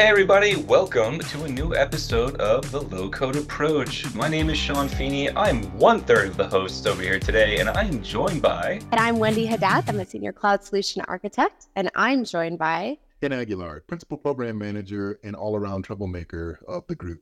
Hey, 0.00 0.06
everybody, 0.06 0.56
welcome 0.56 1.18
to 1.18 1.44
a 1.44 1.48
new 1.50 1.74
episode 1.74 2.40
of 2.40 2.70
the 2.70 2.80
Low 2.80 3.10
Code 3.10 3.36
Approach. 3.36 4.10
My 4.14 4.28
name 4.28 4.48
is 4.48 4.56
Sean 4.56 4.88
Feeney. 4.88 5.30
I'm 5.36 5.64
one 5.78 6.00
third 6.00 6.28
of 6.28 6.38
the 6.38 6.48
hosts 6.48 6.86
over 6.86 7.02
here 7.02 7.20
today, 7.20 7.58
and 7.58 7.68
I'm 7.68 8.02
joined 8.02 8.40
by. 8.40 8.80
And 8.92 8.98
I'm 8.98 9.18
Wendy 9.18 9.44
Haddad. 9.44 9.90
I'm 9.90 10.00
a 10.00 10.06
senior 10.06 10.32
cloud 10.32 10.64
solution 10.64 11.02
architect, 11.06 11.66
and 11.76 11.90
I'm 11.94 12.24
joined 12.24 12.58
by. 12.58 12.96
Ken 13.20 13.34
Aguilar, 13.34 13.82
principal 13.88 14.16
program 14.16 14.56
manager 14.56 15.20
and 15.22 15.36
all 15.36 15.54
around 15.54 15.82
troublemaker 15.82 16.60
of 16.66 16.86
the 16.86 16.96
group. 16.96 17.20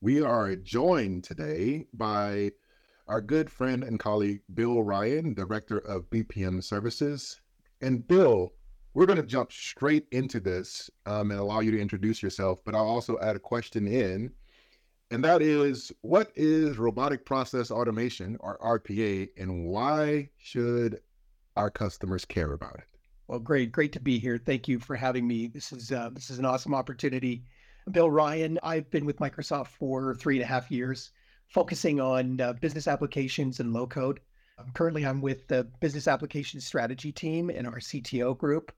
We 0.00 0.22
are 0.22 0.54
joined 0.54 1.24
today 1.24 1.86
by 1.92 2.52
our 3.08 3.20
good 3.20 3.50
friend 3.50 3.82
and 3.82 3.98
colleague, 3.98 4.42
Bill 4.54 4.80
Ryan, 4.80 5.34
director 5.34 5.78
of 5.78 6.08
BPM 6.08 6.62
Services. 6.62 7.40
And 7.80 8.06
Bill, 8.06 8.52
we're 8.96 9.04
going 9.04 9.20
to 9.20 9.26
jump 9.26 9.52
straight 9.52 10.06
into 10.10 10.40
this 10.40 10.90
um, 11.04 11.30
and 11.30 11.38
allow 11.38 11.60
you 11.60 11.70
to 11.70 11.78
introduce 11.78 12.22
yourself, 12.22 12.60
but 12.64 12.74
I'll 12.74 12.88
also 12.88 13.18
add 13.20 13.36
a 13.36 13.38
question 13.38 13.86
in. 13.86 14.32
And 15.10 15.22
that 15.22 15.42
is 15.42 15.92
what 16.00 16.32
is 16.34 16.78
robotic 16.78 17.26
process 17.26 17.70
automation 17.70 18.38
or 18.40 18.56
RPA 18.56 19.28
and 19.36 19.66
why 19.66 20.30
should 20.38 20.98
our 21.56 21.70
customers 21.70 22.24
care 22.24 22.54
about 22.54 22.76
it? 22.76 22.84
Well, 23.28 23.38
great, 23.38 23.70
great 23.70 23.92
to 23.92 24.00
be 24.00 24.18
here. 24.18 24.38
Thank 24.38 24.66
you 24.66 24.78
for 24.78 24.96
having 24.96 25.28
me. 25.28 25.48
This 25.48 25.72
is 25.72 25.92
uh, 25.92 26.08
this 26.14 26.30
is 26.30 26.38
an 26.38 26.46
awesome 26.46 26.74
opportunity. 26.74 27.44
Bill 27.90 28.10
Ryan, 28.10 28.58
I've 28.62 28.90
been 28.90 29.04
with 29.04 29.18
Microsoft 29.18 29.68
for 29.68 30.14
three 30.14 30.36
and 30.36 30.42
a 30.42 30.46
half 30.46 30.70
years, 30.70 31.10
focusing 31.48 32.00
on 32.00 32.40
uh, 32.40 32.54
business 32.54 32.88
applications 32.88 33.60
and 33.60 33.74
low 33.74 33.86
code. 33.86 34.20
Um, 34.58 34.70
currently, 34.72 35.04
I'm 35.04 35.20
with 35.20 35.46
the 35.48 35.64
business 35.80 36.08
application 36.08 36.62
strategy 36.62 37.12
team 37.12 37.50
in 37.50 37.66
our 37.66 37.78
CTO 37.78 38.38
group 38.38 38.72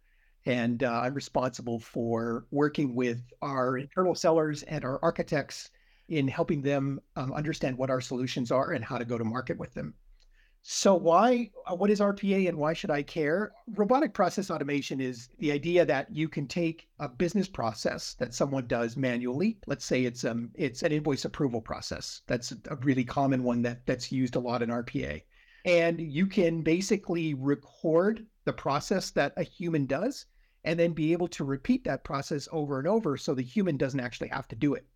and 0.48 0.82
uh, 0.82 1.00
I'm 1.04 1.12
responsible 1.12 1.78
for 1.78 2.46
working 2.50 2.94
with 2.94 3.20
our 3.42 3.76
internal 3.76 4.14
sellers 4.14 4.62
and 4.62 4.82
our 4.82 4.98
architects 5.02 5.70
in 6.08 6.26
helping 6.26 6.62
them 6.62 7.00
um, 7.16 7.34
understand 7.34 7.76
what 7.76 7.90
our 7.90 8.00
solutions 8.00 8.50
are 8.50 8.72
and 8.72 8.82
how 8.82 8.96
to 8.96 9.04
go 9.04 9.18
to 9.18 9.24
market 9.24 9.58
with 9.58 9.74
them. 9.74 9.92
So, 10.62 10.94
why, 10.94 11.50
uh, 11.66 11.76
what 11.76 11.90
is 11.90 12.00
RPA 12.00 12.48
and 12.48 12.56
why 12.56 12.72
should 12.72 12.90
I 12.90 13.02
care? 13.02 13.52
Robotic 13.76 14.14
process 14.14 14.50
automation 14.50 15.02
is 15.02 15.28
the 15.38 15.52
idea 15.52 15.84
that 15.84 16.10
you 16.10 16.30
can 16.30 16.46
take 16.46 16.88
a 16.98 17.10
business 17.10 17.46
process 17.46 18.14
that 18.14 18.32
someone 18.32 18.66
does 18.66 18.96
manually. 18.96 19.58
Let's 19.66 19.84
say 19.84 20.04
it's 20.04 20.24
um 20.24 20.50
it's 20.54 20.82
an 20.82 20.92
invoice 20.92 21.26
approval 21.26 21.60
process. 21.60 22.22
That's 22.26 22.52
a 22.70 22.76
really 22.76 23.04
common 23.04 23.42
one 23.42 23.60
that 23.62 23.84
that's 23.84 24.10
used 24.10 24.34
a 24.34 24.40
lot 24.40 24.62
in 24.62 24.70
RPA. 24.70 25.22
And 25.66 26.00
you 26.00 26.26
can 26.26 26.62
basically 26.62 27.34
record 27.34 28.24
the 28.46 28.52
process 28.54 29.10
that 29.10 29.34
a 29.36 29.42
human 29.42 29.84
does 29.84 30.24
and 30.64 30.78
then 30.78 30.92
be 30.92 31.12
able 31.12 31.28
to 31.28 31.44
repeat 31.44 31.84
that 31.84 32.04
process 32.04 32.48
over 32.52 32.78
and 32.78 32.88
over 32.88 33.16
so 33.16 33.34
the 33.34 33.42
human 33.42 33.76
doesn't 33.76 34.00
actually 34.00 34.28
have 34.28 34.48
to 34.48 34.56
do 34.56 34.74
it. 34.74 34.86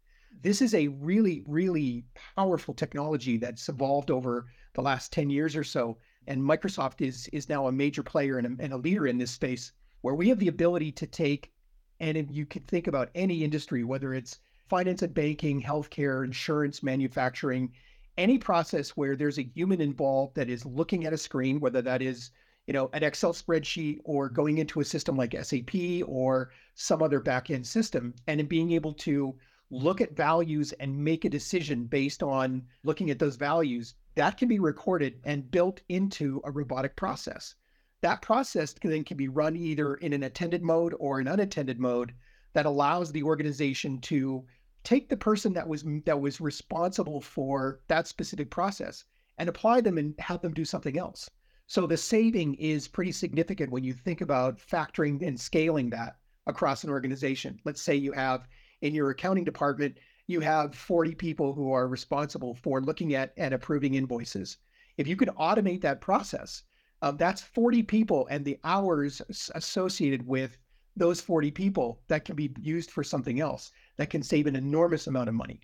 This 0.42 0.60
is 0.60 0.74
a 0.74 0.88
really, 0.88 1.42
really 1.46 2.04
powerful 2.36 2.74
technology 2.74 3.36
that's 3.36 3.68
evolved 3.68 4.10
over 4.10 4.46
the 4.74 4.82
last 4.82 5.12
10 5.12 5.30
years 5.30 5.54
or 5.54 5.64
so. 5.64 5.98
And 6.26 6.40
Microsoft 6.40 7.00
is, 7.00 7.28
is 7.32 7.48
now 7.48 7.66
a 7.66 7.72
major 7.72 8.02
player 8.02 8.38
and 8.38 8.46
a, 8.46 8.62
and 8.62 8.72
a 8.72 8.76
leader 8.76 9.06
in 9.06 9.18
this 9.18 9.30
space 9.30 9.72
where 10.00 10.14
we 10.14 10.28
have 10.28 10.38
the 10.38 10.48
ability 10.48 10.92
to 10.92 11.06
take, 11.06 11.52
and 12.00 12.30
you 12.30 12.46
can 12.46 12.62
think 12.62 12.86
about 12.86 13.10
any 13.14 13.44
industry, 13.44 13.84
whether 13.84 14.14
it's 14.14 14.38
finance 14.68 15.02
and 15.02 15.14
banking, 15.14 15.62
healthcare, 15.62 16.24
insurance, 16.24 16.82
manufacturing, 16.82 17.72
any 18.18 18.38
process 18.38 18.90
where 18.90 19.16
there's 19.16 19.38
a 19.38 19.50
human 19.54 19.80
involved 19.80 20.34
that 20.34 20.50
is 20.50 20.66
looking 20.66 21.06
at 21.06 21.12
a 21.12 21.18
screen, 21.18 21.60
whether 21.60 21.82
that 21.82 22.02
is 22.02 22.30
you 22.66 22.72
know, 22.72 22.88
an 22.92 23.02
Excel 23.02 23.32
spreadsheet 23.32 23.98
or 24.04 24.28
going 24.28 24.58
into 24.58 24.80
a 24.80 24.84
system 24.84 25.16
like 25.16 25.34
SAP 25.42 25.74
or 26.06 26.50
some 26.74 27.02
other 27.02 27.20
backend 27.20 27.66
system 27.66 28.14
and 28.26 28.48
being 28.48 28.70
able 28.70 28.94
to 28.94 29.34
look 29.70 30.00
at 30.00 30.14
values 30.14 30.72
and 30.72 30.96
make 30.96 31.24
a 31.24 31.30
decision 31.30 31.84
based 31.84 32.22
on 32.22 32.62
looking 32.84 33.10
at 33.10 33.18
those 33.18 33.36
values, 33.36 33.94
that 34.14 34.36
can 34.36 34.46
be 34.46 34.58
recorded 34.58 35.18
and 35.24 35.50
built 35.50 35.80
into 35.88 36.40
a 36.44 36.50
robotic 36.50 36.94
process. 36.94 37.54
That 38.02 38.22
process 38.22 38.74
then 38.74 39.04
can 39.04 39.16
be 39.16 39.28
run 39.28 39.56
either 39.56 39.94
in 39.94 40.12
an 40.12 40.22
attended 40.22 40.62
mode 40.62 40.94
or 40.98 41.18
an 41.18 41.28
unattended 41.28 41.80
mode 41.80 42.12
that 42.52 42.66
allows 42.66 43.10
the 43.10 43.22
organization 43.22 44.00
to 44.02 44.44
take 44.84 45.08
the 45.08 45.16
person 45.16 45.52
that 45.54 45.66
was 45.66 45.84
that 46.04 46.20
was 46.20 46.40
responsible 46.40 47.20
for 47.20 47.80
that 47.88 48.06
specific 48.06 48.50
process 48.50 49.04
and 49.38 49.48
apply 49.48 49.80
them 49.80 49.98
and 49.98 50.14
have 50.18 50.42
them 50.42 50.52
do 50.52 50.64
something 50.64 50.98
else. 50.98 51.30
So 51.72 51.86
the 51.86 51.96
saving 51.96 52.56
is 52.56 52.86
pretty 52.86 53.12
significant 53.12 53.72
when 53.72 53.82
you 53.82 53.94
think 53.94 54.20
about 54.20 54.58
factoring 54.58 55.26
and 55.26 55.40
scaling 55.40 55.88
that 55.88 56.18
across 56.46 56.84
an 56.84 56.90
organization. 56.90 57.58
Let's 57.64 57.80
say 57.80 57.94
you 57.96 58.12
have 58.12 58.46
in 58.82 58.94
your 58.94 59.08
accounting 59.08 59.44
department, 59.44 59.96
you 60.26 60.40
have 60.40 60.74
40 60.74 61.14
people 61.14 61.54
who 61.54 61.72
are 61.72 61.88
responsible 61.88 62.52
for 62.56 62.82
looking 62.82 63.14
at 63.14 63.32
and 63.38 63.54
approving 63.54 63.94
invoices. 63.94 64.58
If 64.98 65.08
you 65.08 65.16
could 65.16 65.30
automate 65.30 65.80
that 65.80 66.02
process, 66.02 66.62
um, 67.00 67.16
that's 67.16 67.40
40 67.40 67.84
people 67.84 68.26
and 68.26 68.44
the 68.44 68.58
hours 68.64 69.22
associated 69.54 70.26
with 70.26 70.58
those 70.94 71.22
40 71.22 71.52
people 71.52 72.02
that 72.08 72.26
can 72.26 72.36
be 72.36 72.52
used 72.60 72.90
for 72.90 73.02
something 73.02 73.40
else 73.40 73.72
that 73.96 74.10
can 74.10 74.22
save 74.22 74.46
an 74.46 74.56
enormous 74.56 75.06
amount 75.06 75.30
of 75.30 75.34
money. 75.34 75.62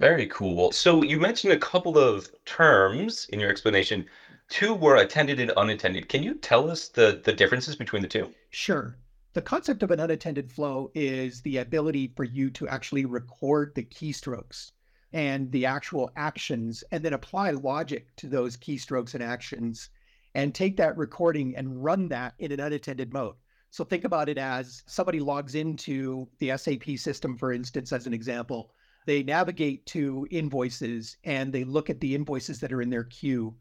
Very 0.00 0.26
cool. 0.26 0.72
So 0.72 1.04
you 1.04 1.20
mentioned 1.20 1.52
a 1.52 1.58
couple 1.58 1.96
of 1.96 2.28
terms 2.44 3.28
in 3.32 3.38
your 3.38 3.50
explanation. 3.50 4.04
Two 4.48 4.74
were 4.74 4.96
attended 4.96 5.40
and 5.40 5.52
unattended. 5.56 6.08
Can 6.08 6.22
you 6.22 6.34
tell 6.34 6.70
us 6.70 6.88
the, 6.88 7.20
the 7.24 7.32
differences 7.32 7.76
between 7.76 8.02
the 8.02 8.08
two? 8.08 8.32
Sure. 8.50 8.96
The 9.32 9.42
concept 9.42 9.82
of 9.82 9.90
an 9.90 9.98
unattended 9.98 10.52
flow 10.52 10.92
is 10.94 11.42
the 11.42 11.56
ability 11.56 12.12
for 12.14 12.24
you 12.24 12.50
to 12.50 12.68
actually 12.68 13.04
record 13.04 13.74
the 13.74 13.82
keystrokes 13.82 14.70
and 15.12 15.50
the 15.50 15.66
actual 15.66 16.10
actions 16.14 16.84
and 16.92 17.04
then 17.04 17.14
apply 17.14 17.50
logic 17.50 18.14
to 18.16 18.28
those 18.28 18.56
keystrokes 18.56 19.14
and 19.14 19.22
actions 19.22 19.90
and 20.34 20.54
take 20.54 20.76
that 20.76 20.96
recording 20.96 21.56
and 21.56 21.82
run 21.82 22.08
that 22.08 22.34
in 22.38 22.52
an 22.52 22.60
unattended 22.60 23.12
mode. 23.12 23.34
So 23.70 23.82
think 23.82 24.04
about 24.04 24.28
it 24.28 24.38
as 24.38 24.84
somebody 24.86 25.20
logs 25.20 25.54
into 25.56 26.28
the 26.38 26.56
SAP 26.56 26.96
system, 26.96 27.36
for 27.36 27.52
instance, 27.52 27.92
as 27.92 28.06
an 28.06 28.14
example. 28.14 28.72
They 29.06 29.22
navigate 29.22 29.84
to 29.86 30.28
invoices 30.30 31.16
and 31.24 31.52
they 31.52 31.64
look 31.64 31.90
at 31.90 32.00
the 32.00 32.14
invoices 32.14 32.60
that 32.60 32.72
are 32.72 32.82
in 32.82 32.90
their 32.90 33.04
queue 33.04 33.56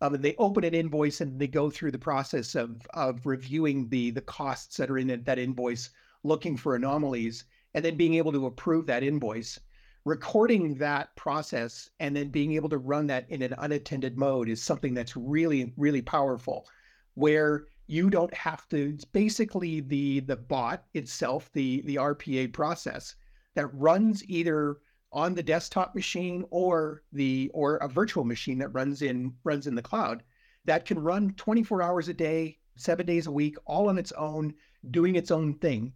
um, 0.00 0.14
and 0.14 0.24
they 0.24 0.34
open 0.36 0.64
an 0.64 0.74
invoice 0.74 1.20
and 1.20 1.38
they 1.38 1.46
go 1.46 1.70
through 1.70 1.90
the 1.90 1.98
process 1.98 2.54
of 2.54 2.86
of 2.94 3.24
reviewing 3.24 3.88
the 3.88 4.10
the 4.10 4.20
costs 4.20 4.76
that 4.76 4.90
are 4.90 4.98
in 4.98 5.22
that 5.24 5.38
invoice, 5.38 5.90
looking 6.22 6.56
for 6.56 6.74
anomalies, 6.74 7.44
and 7.74 7.84
then 7.84 7.96
being 7.96 8.14
able 8.14 8.32
to 8.32 8.46
approve 8.46 8.86
that 8.86 9.02
invoice. 9.02 9.58
Recording 10.04 10.76
that 10.76 11.16
process 11.16 11.90
and 11.98 12.14
then 12.14 12.28
being 12.28 12.52
able 12.52 12.68
to 12.68 12.78
run 12.78 13.08
that 13.08 13.28
in 13.28 13.42
an 13.42 13.54
unattended 13.58 14.16
mode 14.16 14.48
is 14.48 14.62
something 14.62 14.94
that's 14.94 15.16
really 15.16 15.72
really 15.76 16.02
powerful, 16.02 16.66
where 17.14 17.66
you 17.86 18.10
don't 18.10 18.34
have 18.34 18.68
to. 18.68 18.90
It's 18.90 19.04
basically 19.04 19.80
the 19.80 20.20
the 20.20 20.36
bot 20.36 20.84
itself, 20.94 21.50
the 21.52 21.82
the 21.82 21.96
RPA 21.96 22.52
process 22.52 23.16
that 23.54 23.66
runs 23.72 24.22
either 24.28 24.78
on 25.12 25.34
the 25.34 25.42
desktop 25.42 25.94
machine 25.94 26.44
or 26.50 27.02
the 27.12 27.50
or 27.54 27.76
a 27.76 27.88
virtual 27.88 28.24
machine 28.24 28.58
that 28.58 28.68
runs 28.70 29.02
in 29.02 29.34
runs 29.44 29.66
in 29.66 29.74
the 29.74 29.82
cloud 29.82 30.22
that 30.66 30.84
can 30.84 30.98
run 30.98 31.32
24 31.34 31.80
hours 31.80 32.08
a 32.08 32.14
day, 32.14 32.58
seven 32.76 33.06
days 33.06 33.26
a 33.26 33.32
week, 33.32 33.56
all 33.64 33.88
on 33.88 33.98
its 33.98 34.12
own, 34.12 34.52
doing 34.90 35.14
its 35.14 35.30
own 35.30 35.54
thing. 35.54 35.92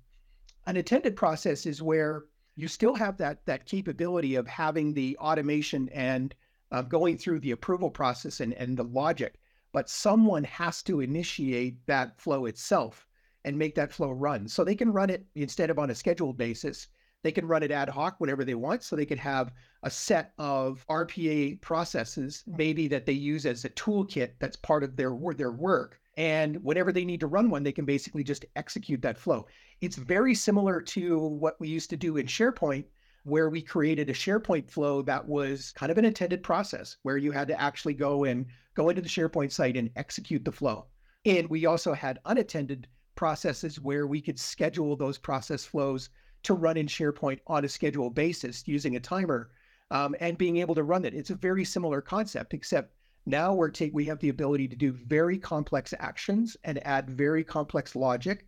An 0.66 0.76
attended 0.76 1.16
process 1.16 1.66
is 1.66 1.82
where 1.82 2.26
you 2.54 2.68
still 2.68 2.94
have 2.94 3.16
that 3.18 3.44
that 3.46 3.66
capability 3.66 4.36
of 4.36 4.46
having 4.46 4.94
the 4.94 5.16
automation 5.18 5.88
and 5.90 6.34
uh, 6.70 6.82
going 6.82 7.18
through 7.18 7.40
the 7.40 7.50
approval 7.50 7.90
process 7.90 8.40
and, 8.40 8.52
and 8.54 8.76
the 8.76 8.84
logic, 8.84 9.40
but 9.72 9.90
someone 9.90 10.44
has 10.44 10.82
to 10.84 11.00
initiate 11.00 11.84
that 11.86 12.20
flow 12.20 12.46
itself 12.46 13.06
and 13.44 13.58
make 13.58 13.74
that 13.74 13.92
flow 13.92 14.12
run. 14.12 14.46
So 14.46 14.62
they 14.62 14.74
can 14.76 14.92
run 14.92 15.10
it 15.10 15.26
instead 15.34 15.70
of 15.70 15.78
on 15.78 15.90
a 15.90 15.94
scheduled 15.94 16.36
basis 16.36 16.88
they 17.22 17.32
can 17.32 17.46
run 17.46 17.62
it 17.62 17.70
ad 17.70 17.88
hoc 17.88 18.16
whenever 18.18 18.44
they 18.44 18.54
want. 18.54 18.82
So 18.82 18.96
they 18.96 19.06
can 19.06 19.18
have 19.18 19.52
a 19.82 19.90
set 19.90 20.32
of 20.38 20.84
RPA 20.88 21.60
processes, 21.60 22.44
maybe 22.46 22.88
that 22.88 23.06
they 23.06 23.12
use 23.12 23.46
as 23.46 23.64
a 23.64 23.70
toolkit 23.70 24.32
that's 24.38 24.56
part 24.56 24.82
of 24.82 24.96
their, 24.96 25.16
their 25.36 25.52
work. 25.52 26.00
And 26.16 26.62
whenever 26.62 26.92
they 26.92 27.04
need 27.04 27.20
to 27.20 27.26
run 27.26 27.50
one, 27.50 27.62
they 27.62 27.72
can 27.72 27.84
basically 27.84 28.24
just 28.24 28.44
execute 28.56 29.00
that 29.02 29.18
flow. 29.18 29.46
It's 29.80 29.96
very 29.96 30.34
similar 30.34 30.80
to 30.82 31.18
what 31.18 31.58
we 31.60 31.68
used 31.68 31.90
to 31.90 31.96
do 31.96 32.16
in 32.16 32.26
SharePoint, 32.26 32.84
where 33.24 33.48
we 33.48 33.62
created 33.62 34.10
a 34.10 34.14
SharePoint 34.14 34.70
flow 34.70 35.02
that 35.02 35.26
was 35.26 35.72
kind 35.72 35.92
of 35.92 35.98
an 35.98 36.06
attended 36.06 36.42
process 36.42 36.96
where 37.02 37.16
you 37.16 37.32
had 37.32 37.48
to 37.48 37.60
actually 37.60 37.94
go 37.94 38.24
and 38.24 38.46
go 38.74 38.88
into 38.88 39.02
the 39.02 39.08
SharePoint 39.08 39.52
site 39.52 39.76
and 39.76 39.90
execute 39.96 40.44
the 40.44 40.52
flow. 40.52 40.86
And 41.24 41.48
we 41.48 41.66
also 41.66 41.92
had 41.92 42.18
unattended 42.24 42.88
processes 43.14 43.80
where 43.80 44.06
we 44.06 44.20
could 44.20 44.38
schedule 44.38 44.96
those 44.96 45.18
process 45.18 45.64
flows 45.64 46.08
to 46.42 46.54
run 46.54 46.76
in 46.76 46.86
SharePoint 46.86 47.40
on 47.46 47.64
a 47.64 47.68
scheduled 47.68 48.14
basis 48.14 48.66
using 48.66 48.96
a 48.96 49.00
timer 49.00 49.50
um, 49.90 50.14
and 50.20 50.38
being 50.38 50.56
able 50.58 50.74
to 50.74 50.82
run 50.82 51.04
it. 51.04 51.14
It's 51.14 51.30
a 51.30 51.34
very 51.34 51.64
similar 51.64 52.00
concept, 52.00 52.54
except 52.54 52.94
now 53.26 53.52
we're 53.52 53.70
take, 53.70 53.92
we 53.92 54.04
have 54.06 54.18
the 54.20 54.30
ability 54.30 54.68
to 54.68 54.76
do 54.76 54.92
very 54.92 55.38
complex 55.38 55.92
actions 55.98 56.56
and 56.64 56.84
add 56.86 57.10
very 57.10 57.44
complex 57.44 57.94
logic 57.94 58.46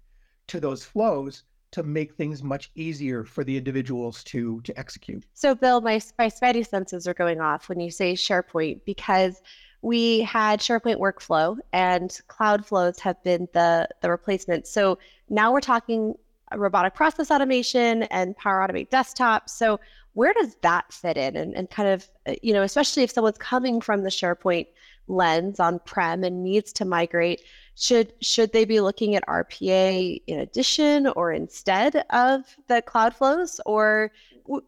to 0.49 0.61
those 0.61 0.85
flows 0.85 1.44
to 1.73 1.83
make 1.83 2.15
things 2.15 2.43
much 2.43 2.71
easier 2.75 3.25
for 3.25 3.44
the 3.44 3.56
individuals 3.56 4.23
to 4.25 4.61
to 4.62 4.79
execute. 4.79 5.25
So, 5.35 5.55
Bill, 5.55 5.81
my 5.81 6.00
my 6.19 6.27
spidey 6.27 6.67
senses 6.67 7.09
are 7.09 7.15
going 7.15 7.41
off 7.41 7.69
when 7.69 7.81
you 7.81 7.91
say 7.91 8.12
SharePoint 8.12 8.81
because 8.85 9.41
we 9.83 10.21
had 10.21 10.61
SharePoint 10.61 10.99
workflow 10.99 11.56
and 11.73 12.17
Cloud 12.29 12.65
Flows 12.65 12.99
have 13.00 13.23
been 13.25 13.49
the 13.53 13.88
the 14.00 14.11
replacement. 14.11 14.67
So 14.67 14.99
now 15.29 15.53
we're 15.53 15.61
talking 15.61 16.15
robotic 16.56 16.94
process 16.94 17.31
automation 17.31 18.04
and 18.04 18.37
Power 18.37 18.66
Automate 18.66 18.90
Desktop. 18.90 19.49
So 19.49 19.81
where 20.14 20.32
does 20.34 20.56
that 20.62 20.93
fit 20.93 21.16
in? 21.16 21.37
And, 21.37 21.54
and 21.54 21.70
kind 21.70 21.88
of, 21.88 22.08
uh, 22.26 22.34
you 22.43 22.52
know, 22.52 22.62
especially 22.62 23.02
if 23.02 23.10
someone's 23.10 23.38
coming 23.38 23.81
from 23.81 24.02
the 24.02 24.10
SharePoint 24.10 24.66
lens 25.08 25.58
on 25.58 25.81
prem 25.81 26.25
and 26.25 26.43
needs 26.43 26.72
to 26.75 26.84
migrate, 26.84 27.43
should 27.75 28.12
should 28.20 28.52
they 28.52 28.64
be 28.64 28.81
looking 28.81 29.14
at 29.14 29.26
RPA 29.26 30.22
in 30.26 30.38
addition 30.40 31.06
or 31.08 31.32
instead 31.32 32.04
of 32.10 32.43
the 32.69 32.82
cloud 32.82 33.14
flows? 33.14 33.60
Or 33.64 34.12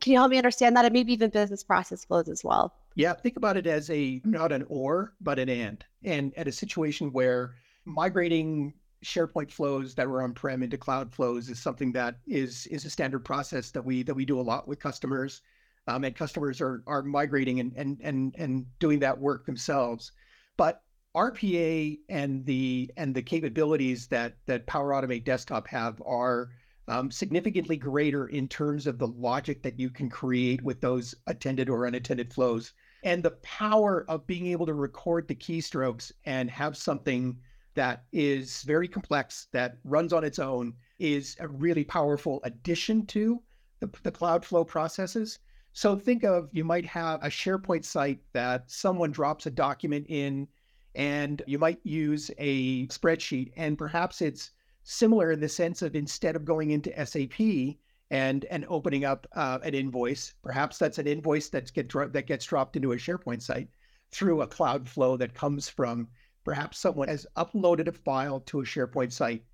can 0.01 0.13
you 0.13 0.19
help 0.19 0.31
me 0.31 0.39
understand 0.39 0.77
that? 0.77 0.85
And 0.85 0.95
maybe 0.95 1.13
even 1.13 1.31
business 1.31 1.63
process 1.63 2.05
flows 2.05 2.29
as 2.29 2.43
well. 2.43 2.75
Yeah, 2.95 3.13
think 3.13 3.37
about 3.37 3.57
it 3.57 3.67
as 3.67 3.91
a 3.91 4.21
not 4.25 4.53
an 4.53 4.65
or, 4.69 5.13
but 5.21 5.39
an 5.39 5.49
and. 5.49 5.85
And 6.05 6.33
at 6.37 6.49
a 6.49 6.53
situation 6.53 7.13
where 7.13 7.55
migrating 7.85 8.73
SharePoint 9.05 9.51
flows 9.51 9.95
that 9.95 10.09
were 10.09 10.23
on-prem 10.23 10.63
into 10.63 10.79
cloud 10.79 11.13
flows 11.13 11.49
is 11.49 11.61
something 11.61 11.93
that 11.93 12.17
is 12.27 12.67
is 12.69 12.85
a 12.85 12.91
standard 12.91 13.25
process 13.25 13.71
that 13.71 13.85
we 13.85 14.03
that 14.03 14.15
we 14.15 14.25
do 14.25 14.41
a 14.41 14.43
lot 14.43 14.67
with 14.67 14.81
customers. 14.81 15.43
Um, 15.87 16.05
and 16.05 16.17
customers 16.17 16.61
are 16.61 16.83
are 16.87 17.03
migrating 17.03 17.61
and 17.61 17.73
and 17.77 18.01
and 18.03 18.35
and 18.39 18.67
doing 18.79 18.99
that 19.01 19.19
work 19.19 19.47
themselves. 19.47 20.13
But 20.57 20.83
RPA 21.15 21.99
and 22.09 22.45
the 22.45 22.91
and 22.97 23.15
the 23.15 23.23
capabilities 23.23 24.09
that 24.09 24.37
that 24.47 24.67
Power 24.67 24.91
Automate 24.91 25.25
Desktop 25.25 25.69
have 25.69 26.03
are 26.05 26.51
um, 26.89 27.11
significantly 27.11 27.77
greater 27.77 28.27
in 28.29 28.49
terms 28.49 28.87
of 28.87 28.99
the 28.99 29.09
logic 29.09 29.63
that 29.63 29.79
you 29.79 29.91
can 29.91 30.11
create 30.11 30.63
with 30.63 30.81
those 30.81 31.15
attended 31.27 31.69
or 31.71 31.87
unattended 31.87 32.33
flows 32.33 32.73
and 33.05 33.23
the 33.23 33.33
power 33.43 34.05
of 34.09 34.27
being 34.27 34.47
able 34.47 34.67
to 34.67 34.75
record 34.75 35.29
the 35.29 35.35
keystrokes 35.35 36.11
and 36.25 36.51
have 36.51 36.77
something 36.77 37.39
that 37.75 38.05
is 38.13 38.63
very 38.63 38.89
complex 38.89 39.49
that 39.53 39.79
runs 39.85 40.13
on 40.13 40.25
its 40.25 40.39
own 40.39 40.75
is 40.99 41.37
a 41.41 41.49
really 41.49 41.85
powerful 41.85 42.41
addition 42.45 43.07
to 43.07 43.43
the, 43.81 43.91
the 44.03 44.13
Cloudflow 44.13 44.67
processes. 44.67 45.39
So 45.73 45.97
think 45.97 46.23
of 46.23 46.49
you 46.53 46.65
might 46.65 46.87
have 46.87 47.23
a 47.23 47.29
SharePoint 47.29 47.85
site 47.85 48.21
that 48.33 48.71
someone 48.71 49.11
drops 49.11 49.47
a 49.47 49.51
document 49.51 50.07
in, 50.09 50.47
and 50.95 51.43
you 51.47 51.59
might 51.59 51.81
use 51.83 52.31
a 52.39 52.87
spreadsheet, 52.87 53.53
and 53.57 53.77
perhaps 53.77 54.23
it's 54.23 54.53
similar 54.85 55.33
in 55.33 55.41
the 55.41 55.49
sense 55.49 55.83
of 55.83 55.97
instead 55.97 56.37
of 56.37 56.45
going 56.45 56.71
into 56.71 56.93
SAP 57.05 57.77
and 58.11 58.45
and 58.45 58.65
opening 58.69 59.05
up 59.05 59.27
uh, 59.33 59.59
an 59.65 59.75
invoice, 59.75 60.35
perhaps 60.45 60.79
that's 60.79 60.99
an 60.99 61.09
invoice 61.09 61.49
that's 61.49 61.73
get 61.73 61.89
dro- 61.89 62.09
that 62.09 62.29
gets 62.29 62.45
dropped 62.45 62.77
into 62.77 62.93
a 62.93 62.97
SharePoint 62.97 63.43
site 63.43 63.69
through 64.13 64.43
a 64.43 64.47
cloud 64.47 64.89
flow 64.89 65.17
that 65.17 65.35
comes 65.35 65.69
from 65.69 66.07
Perhaps 66.45 66.79
someone 66.79 67.09
has 67.09 67.27
uploaded 67.37 67.89
a 67.89 67.93
file 67.93 68.41
to 68.41 68.61
a 68.61 68.65
SharePoint 68.65 69.13
site 69.13 69.45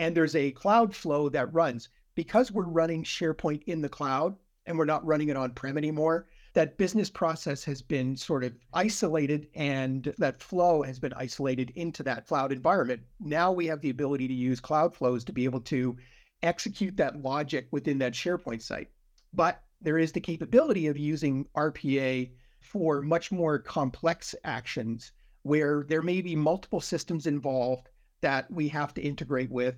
and 0.00 0.16
there's 0.16 0.34
a 0.34 0.50
cloud 0.52 0.94
flow 0.94 1.28
that 1.28 1.52
runs. 1.52 1.88
Because 2.14 2.50
we're 2.50 2.64
running 2.64 3.04
SharePoint 3.04 3.62
in 3.64 3.80
the 3.80 3.88
cloud 3.88 4.36
and 4.66 4.76
we're 4.76 4.84
not 4.84 5.04
running 5.06 5.28
it 5.28 5.36
on 5.36 5.52
prem 5.52 5.78
anymore, 5.78 6.26
that 6.54 6.76
business 6.76 7.08
process 7.08 7.62
has 7.64 7.82
been 7.82 8.16
sort 8.16 8.42
of 8.42 8.56
isolated 8.72 9.48
and 9.54 10.12
that 10.18 10.42
flow 10.42 10.82
has 10.82 10.98
been 10.98 11.12
isolated 11.14 11.70
into 11.76 12.02
that 12.02 12.26
cloud 12.26 12.50
environment. 12.50 13.02
Now 13.20 13.52
we 13.52 13.66
have 13.66 13.80
the 13.80 13.90
ability 13.90 14.26
to 14.26 14.34
use 14.34 14.58
cloud 14.58 14.94
flows 14.94 15.24
to 15.24 15.32
be 15.32 15.44
able 15.44 15.60
to 15.62 15.96
execute 16.42 16.96
that 16.96 17.22
logic 17.22 17.68
within 17.70 17.98
that 17.98 18.14
SharePoint 18.14 18.62
site. 18.62 18.88
But 19.32 19.62
there 19.80 19.98
is 19.98 20.12
the 20.12 20.20
capability 20.20 20.88
of 20.88 20.98
using 20.98 21.46
RPA 21.56 22.30
for 22.60 23.02
much 23.02 23.30
more 23.30 23.58
complex 23.58 24.34
actions 24.44 25.12
where 25.42 25.84
there 25.88 26.02
may 26.02 26.20
be 26.20 26.36
multiple 26.36 26.80
systems 26.80 27.26
involved 27.26 27.88
that 28.20 28.50
we 28.50 28.68
have 28.68 28.92
to 28.94 29.02
integrate 29.02 29.50
with, 29.50 29.76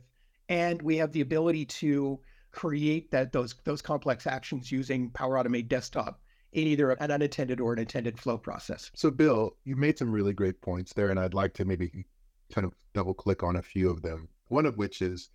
and 0.49 0.83
we 0.83 0.97
have 0.97 1.13
the 1.13 1.21
ability 1.21 1.65
to 1.65 2.19
create 2.51 3.11
that 3.11 3.33
those 3.33 3.55
those 3.65 3.83
complex 3.83 4.27
actions 4.27 4.71
using 4.71 5.11
Power 5.11 5.43
Automate 5.43 5.69
Desktop 5.69 6.21
in 6.53 6.67
either 6.67 6.91
an 6.91 7.11
unattended 7.11 7.61
or 7.61 7.73
an 7.73 7.79
attended 7.79 8.19
flow 8.19 8.37
process. 8.37 8.91
So, 8.95 9.11
Bill, 9.11 9.57
you 9.65 9.77
made 9.77 9.99
some 9.99 10.13
really 10.13 10.35
great 10.35 10.61
points 10.61 10.93
there, 10.93 11.09
and 11.09 11.19
I'd 11.19 11.35
like 11.35 11.55
to 11.55 11.65
maybe 11.65 12.05
kind 12.53 12.67
of 12.67 12.75
double 12.93 13.15
click 13.15 13.43
on 13.43 13.57
a 13.57 13.63
few 13.63 13.89
of 13.89 14.03
them. 14.03 14.29
One 14.49 14.67
of 14.67 14.77
which 14.77 15.01
is 15.01 15.31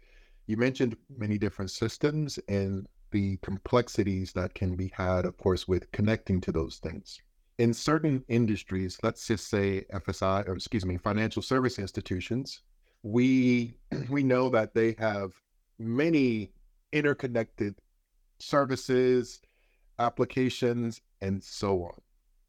you 0.46 0.58
mentioned 0.58 0.96
many 1.18 1.38
different 1.38 1.72
systems 1.72 2.38
and 2.48 2.88
the 3.12 3.38
complexities 3.38 4.34
that 4.34 4.54
can 4.54 4.76
be 4.76 4.92
had, 4.94 5.26
of 5.26 5.38
course, 5.38 5.68
with 5.68 5.92
connecting 5.92 6.42
to 6.42 6.52
those 6.52 6.78
things 6.78 7.22
in 7.58 7.74
certain 7.74 8.24
industries, 8.28 8.98
let's 9.02 9.26
just 9.26 9.50
say 9.50 9.86
FSI 9.94 10.48
or 10.48 10.54
excuse 10.54 10.86
me, 10.86 10.98
financial 10.98 11.42
service 11.42 11.80
institutions, 11.80 12.62
we 13.04 13.78
we 14.10 14.24
know 14.24 14.50
that 14.50 14.74
they 14.74 14.96
have 15.00 15.34
many 15.80 16.52
interconnected 16.92 17.76
services, 18.40 19.42
applications, 20.00 21.02
and 21.22 21.44
so 21.44 21.84
on. 21.84 22.00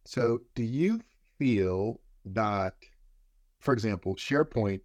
So, 0.05 0.41
do 0.55 0.63
you 0.63 1.01
feel 1.39 2.01
that, 2.25 2.75
for 3.61 3.73
example, 3.73 4.15
SharePoint 4.15 4.81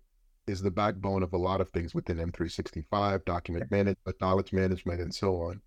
is 0.47 0.61
the 0.61 0.71
backbone 0.71 1.23
of 1.23 1.33
a 1.33 1.37
lot 1.37 1.61
of 1.61 1.69
things 1.69 1.93
within 1.95 2.17
M365, 2.17 3.25
document 3.25 3.71
management, 3.71 4.21
knowledge 4.21 4.53
management, 4.53 5.01
and 5.01 5.13
so 5.13 5.35
on? 5.41 5.61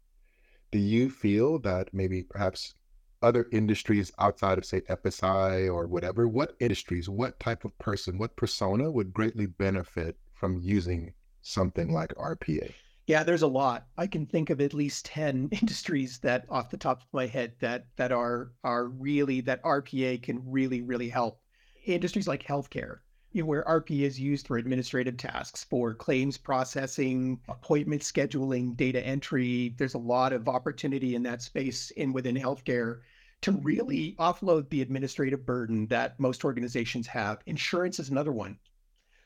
Do 0.73 0.79
you 0.79 1.11
feel 1.11 1.59
that 1.61 1.93
maybe 1.95 2.23
perhaps 2.23 2.75
other 3.23 3.47
industries 3.53 4.13
outside 4.19 4.59
of 4.59 4.65
say 4.65 4.81
FSI 4.83 5.73
or 5.73 5.87
whatever, 5.87 6.29
what 6.29 6.55
industries, 6.61 7.09
what 7.09 7.39
type 7.41 7.65
of 7.65 7.77
person, 7.79 8.19
what 8.19 8.37
persona 8.37 8.91
would 8.91 9.13
greatly 9.13 9.47
benefit 9.47 10.17
from 10.35 10.61
using 10.61 11.13
something 11.43 11.93
like 11.93 12.15
RPA? 12.15 12.73
Yeah, 13.07 13.23
there's 13.23 13.43
a 13.43 13.47
lot. 13.47 13.87
I 13.97 14.09
can 14.09 14.27
think 14.27 14.51
of 14.51 14.61
at 14.61 14.75
least 14.75 15.07
10 15.07 15.49
industries 15.53 16.19
that 16.21 16.45
off 16.51 16.71
the 16.71 16.77
top 16.77 17.03
of 17.03 17.09
my 17.13 17.27
head 17.27 17.53
that 17.61 17.87
that 17.97 18.13
are 18.13 18.53
are 18.65 18.89
really 18.89 19.41
that 19.43 19.63
RPA 19.63 20.23
can 20.23 20.43
really 20.45 20.83
really 20.83 21.09
help. 21.09 21.41
Industries 21.85 22.27
like 22.27 22.43
healthcare, 22.43 22.99
you 23.31 23.43
know, 23.43 23.47
where 23.47 23.63
RPA 23.65 24.01
is 24.01 24.19
used 24.19 24.49
for 24.49 24.57
administrative 24.57 25.17
tasks, 25.17 25.63
for 25.63 25.95
claims 25.95 26.37
processing, 26.37 27.39
appointment 27.49 28.03
scheduling, 28.03 28.77
data 28.77 29.01
entry. 29.07 29.75
There's 29.79 29.95
a 29.95 29.99
lot 29.99 30.33
of 30.33 30.49
opportunity 30.49 31.15
in 31.15 31.23
that 31.23 31.43
space 31.43 31.93
in 31.93 32.13
within 32.13 32.35
healthcare 32.35 33.01
to 33.43 33.53
really 33.53 34.17
offload 34.19 34.69
the 34.71 34.83
administrative 34.83 35.47
burden 35.47 35.87
that 35.89 36.19
most 36.19 36.45
organizations 36.45 37.07
have. 37.07 37.39
Insurance 37.47 37.99
is 37.99 38.09
another 38.09 38.33
one. 38.33 38.59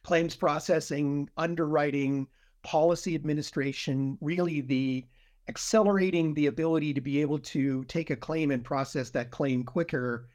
Claims 0.02 0.36
processing, 0.36 1.28
underwriting, 1.36 2.26
policy 2.62 3.14
administration, 3.14 4.18
really 4.20 4.60
the 4.60 5.06
accelerating 5.48 6.34
the 6.34 6.46
ability 6.46 6.94
to 6.94 7.00
be 7.00 7.20
able 7.20 7.38
to 7.38 7.84
take 7.84 8.10
a 8.10 8.16
claim 8.16 8.50
and 8.50 8.64
process 8.64 9.10
that 9.10 9.30
claim 9.30 9.64
quicker 9.64 10.28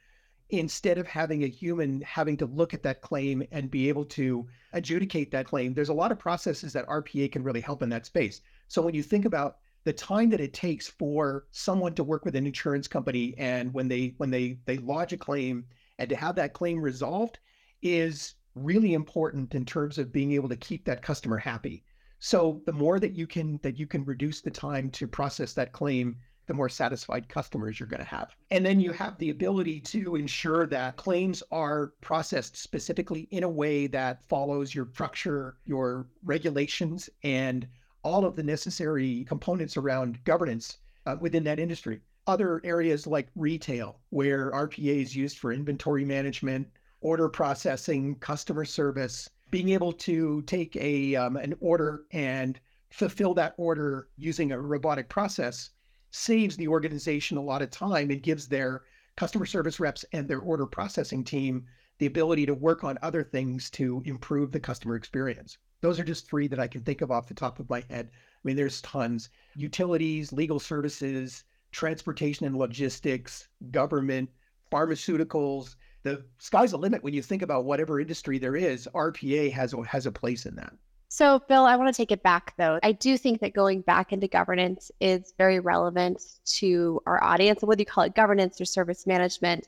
instead 0.49 0.97
of 0.97 1.07
having 1.07 1.43
a 1.43 1.47
human 1.47 2.01
having 2.01 2.37
to 2.37 2.45
look 2.45 2.73
at 2.73 2.83
that 2.83 3.01
claim 3.01 3.43
and 3.51 3.71
be 3.71 3.89
able 3.89 4.05
to 4.05 4.47
adjudicate 4.73 5.31
that 5.31 5.45
claim. 5.45 5.73
There's 5.73 5.89
a 5.89 5.93
lot 5.93 6.11
of 6.11 6.19
processes 6.19 6.73
that 6.73 6.87
RPA 6.87 7.31
can 7.31 7.43
really 7.43 7.61
help 7.61 7.81
in 7.81 7.89
that 7.89 8.05
space. 8.05 8.41
So 8.67 8.81
when 8.81 8.93
you 8.93 9.03
think 9.03 9.25
about 9.25 9.57
the 9.85 9.93
time 9.93 10.29
that 10.31 10.41
it 10.41 10.53
takes 10.53 10.87
for 10.87 11.45
someone 11.51 11.93
to 11.93 12.03
work 12.03 12.25
with 12.25 12.35
an 12.35 12.45
insurance 12.45 12.87
company 12.87 13.35
and 13.37 13.73
when 13.73 13.87
they 13.87 14.15
when 14.17 14.31
they 14.31 14.57
they 14.65 14.77
lodge 14.77 15.13
a 15.13 15.17
claim 15.17 15.63
and 15.99 16.09
to 16.09 16.15
have 16.15 16.35
that 16.35 16.53
claim 16.53 16.81
resolved 16.81 17.39
is 17.81 18.33
really 18.55 18.93
important 18.93 19.53
in 19.53 19.63
terms 19.63 19.97
of 19.97 20.11
being 20.11 20.31
able 20.31 20.49
to 20.49 20.55
keep 20.55 20.85
that 20.85 21.01
customer 21.01 21.37
happy. 21.37 21.83
So 22.19 22.61
the 22.65 22.73
more 22.73 22.99
that 22.99 23.15
you 23.15 23.27
can 23.27 23.59
that 23.61 23.77
you 23.77 23.85
can 23.85 24.03
reduce 24.03 24.41
the 24.41 24.51
time 24.51 24.89
to 24.91 25.07
process 25.07 25.53
that 25.53 25.71
claim, 25.71 26.17
the 26.47 26.53
more 26.53 26.69
satisfied 26.69 27.29
customers 27.29 27.79
you're 27.79 27.89
going 27.89 28.03
to 28.03 28.05
have. 28.05 28.35
And 28.49 28.65
then 28.65 28.79
you 28.79 28.91
have 28.91 29.17
the 29.19 29.29
ability 29.29 29.81
to 29.81 30.15
ensure 30.15 30.65
that 30.67 30.95
claims 30.95 31.43
are 31.51 31.93
processed 32.01 32.57
specifically 32.57 33.27
in 33.31 33.43
a 33.43 33.49
way 33.49 33.85
that 33.87 34.23
follows 34.23 34.73
your 34.73 34.87
structure, 34.93 35.57
your 35.65 36.07
regulations, 36.23 37.09
and 37.23 37.67
all 38.05 38.23
of 38.23 38.35
the 38.35 38.43
necessary 38.43 39.25
components 39.27 39.75
around 39.75 40.23
governance 40.25 40.77
uh, 41.07 41.15
within 41.19 41.43
that 41.43 41.59
industry. 41.59 41.99
Other 42.27 42.61
areas 42.63 43.07
like 43.07 43.29
retail, 43.35 43.99
where 44.11 44.51
RPA 44.51 45.01
is 45.01 45.15
used 45.15 45.39
for 45.39 45.51
inventory 45.51 46.05
management, 46.05 46.67
order 47.01 47.27
processing, 47.27 48.15
customer 48.19 48.63
service, 48.63 49.27
being 49.49 49.69
able 49.69 49.91
to 49.91 50.43
take 50.43 50.75
a 50.75 51.15
um, 51.15 51.35
an 51.35 51.55
order 51.59 52.05
and 52.11 52.59
fulfill 52.91 53.33
that 53.33 53.55
order 53.57 54.07
using 54.17 54.51
a 54.51 54.61
robotic 54.61 55.09
process 55.09 55.71
saves 56.11 56.55
the 56.57 56.67
organization 56.67 57.37
a 57.37 57.41
lot 57.41 57.63
of 57.63 57.71
time 57.71 58.11
and 58.11 58.21
gives 58.21 58.47
their 58.47 58.83
customer 59.17 59.47
service 59.47 59.79
reps 59.79 60.05
and 60.13 60.27
their 60.27 60.39
order 60.39 60.67
processing 60.67 61.23
team 61.23 61.65
the 61.97 62.05
ability 62.05 62.45
to 62.45 62.53
work 62.53 62.83
on 62.83 62.99
other 63.01 63.23
things 63.23 63.71
to 63.71 64.03
improve 64.05 64.51
the 64.51 64.59
customer 64.59 64.95
experience. 64.95 65.57
Those 65.85 65.99
are 65.99 66.03
just 66.03 66.27
three 66.27 66.47
that 66.47 66.59
I 66.59 66.67
can 66.67 66.81
think 66.81 67.01
of 67.01 67.11
off 67.11 67.27
the 67.27 67.35
top 67.35 67.59
of 67.59 67.69
my 67.69 67.83
head 67.91 68.09
I 68.11 68.47
mean, 68.47 68.55
there's 68.55 68.81
tons 68.81 69.29
utilities, 69.55 70.33
legal 70.33 70.59
services, 70.59 71.43
transportation 71.71 72.47
and 72.47 72.57
logistics, 72.57 73.49
government, 73.69 74.31
pharmaceuticals. 74.71 75.75
The 76.01 76.25
sky's 76.39 76.71
the 76.71 76.79
limit 76.79 77.03
when 77.03 77.13
you 77.13 77.21
think 77.21 77.43
about 77.43 77.65
whatever 77.65 77.99
industry 77.99 78.39
there 78.39 78.55
is. 78.55 78.89
RPA 78.95 79.51
has 79.51 79.75
a, 79.75 79.83
has 79.83 80.07
a 80.07 80.11
place 80.11 80.47
in 80.47 80.55
that. 80.55 80.73
So, 81.07 81.43
Bill, 81.47 81.65
I 81.65 81.75
want 81.75 81.93
to 81.93 81.95
take 81.95 82.11
it 82.11 82.23
back 82.23 82.55
though. 82.57 82.79
I 82.81 82.91
do 82.91 83.15
think 83.15 83.41
that 83.41 83.53
going 83.53 83.81
back 83.81 84.11
into 84.11 84.27
governance 84.27 84.91
is 84.99 85.35
very 85.37 85.59
relevant 85.59 86.19
to 86.57 86.99
our 87.05 87.23
audience, 87.23 87.61
whether 87.61 87.81
you 87.81 87.85
call 87.85 88.05
it 88.05 88.15
governance 88.15 88.59
or 88.59 88.65
service 88.65 89.05
management, 89.05 89.67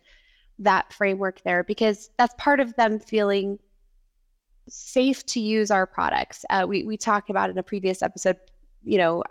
that 0.57 0.91
framework 0.93 1.43
there, 1.43 1.63
because 1.63 2.09
that's 2.17 2.33
part 2.39 2.59
of 2.59 2.75
them 2.75 2.99
feeling 2.99 3.59
safe 4.69 5.25
to 5.27 5.39
use 5.39 5.71
our 5.71 5.85
products. 5.85 6.45
Uh, 6.49 6.65
we 6.67 6.83
we 6.83 6.97
talked 6.97 7.29
about 7.29 7.49
in 7.49 7.57
a 7.57 7.63
previous 7.63 8.01
episode. 8.01 8.37
You 8.83 8.97
know, 8.97 9.23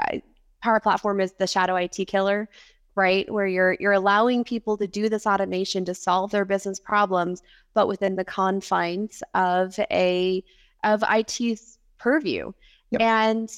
Power 0.63 0.81
Platform 0.81 1.21
is 1.21 1.33
the 1.33 1.47
shadow 1.47 1.77
IT 1.77 1.97
killer, 2.07 2.49
right? 2.95 3.31
Where 3.33 3.47
you're 3.47 3.77
you're 3.79 3.93
allowing 3.93 4.45
people 4.45 4.77
to 4.79 4.87
do 4.87 5.09
this 5.09 5.27
automation 5.27 5.85
to 5.85 5.95
solve 5.95 6.31
their 6.31 6.45
business 6.45 6.81
problems, 6.81 7.43
but 7.75 7.89
within 7.89 8.17
the 8.17 8.25
confines 8.25 9.23
of 9.35 9.79
a 9.91 10.43
of 10.85 11.05
IT's 11.11 11.79
purview. 11.99 12.53
Yep. 12.91 13.01
And 13.01 13.51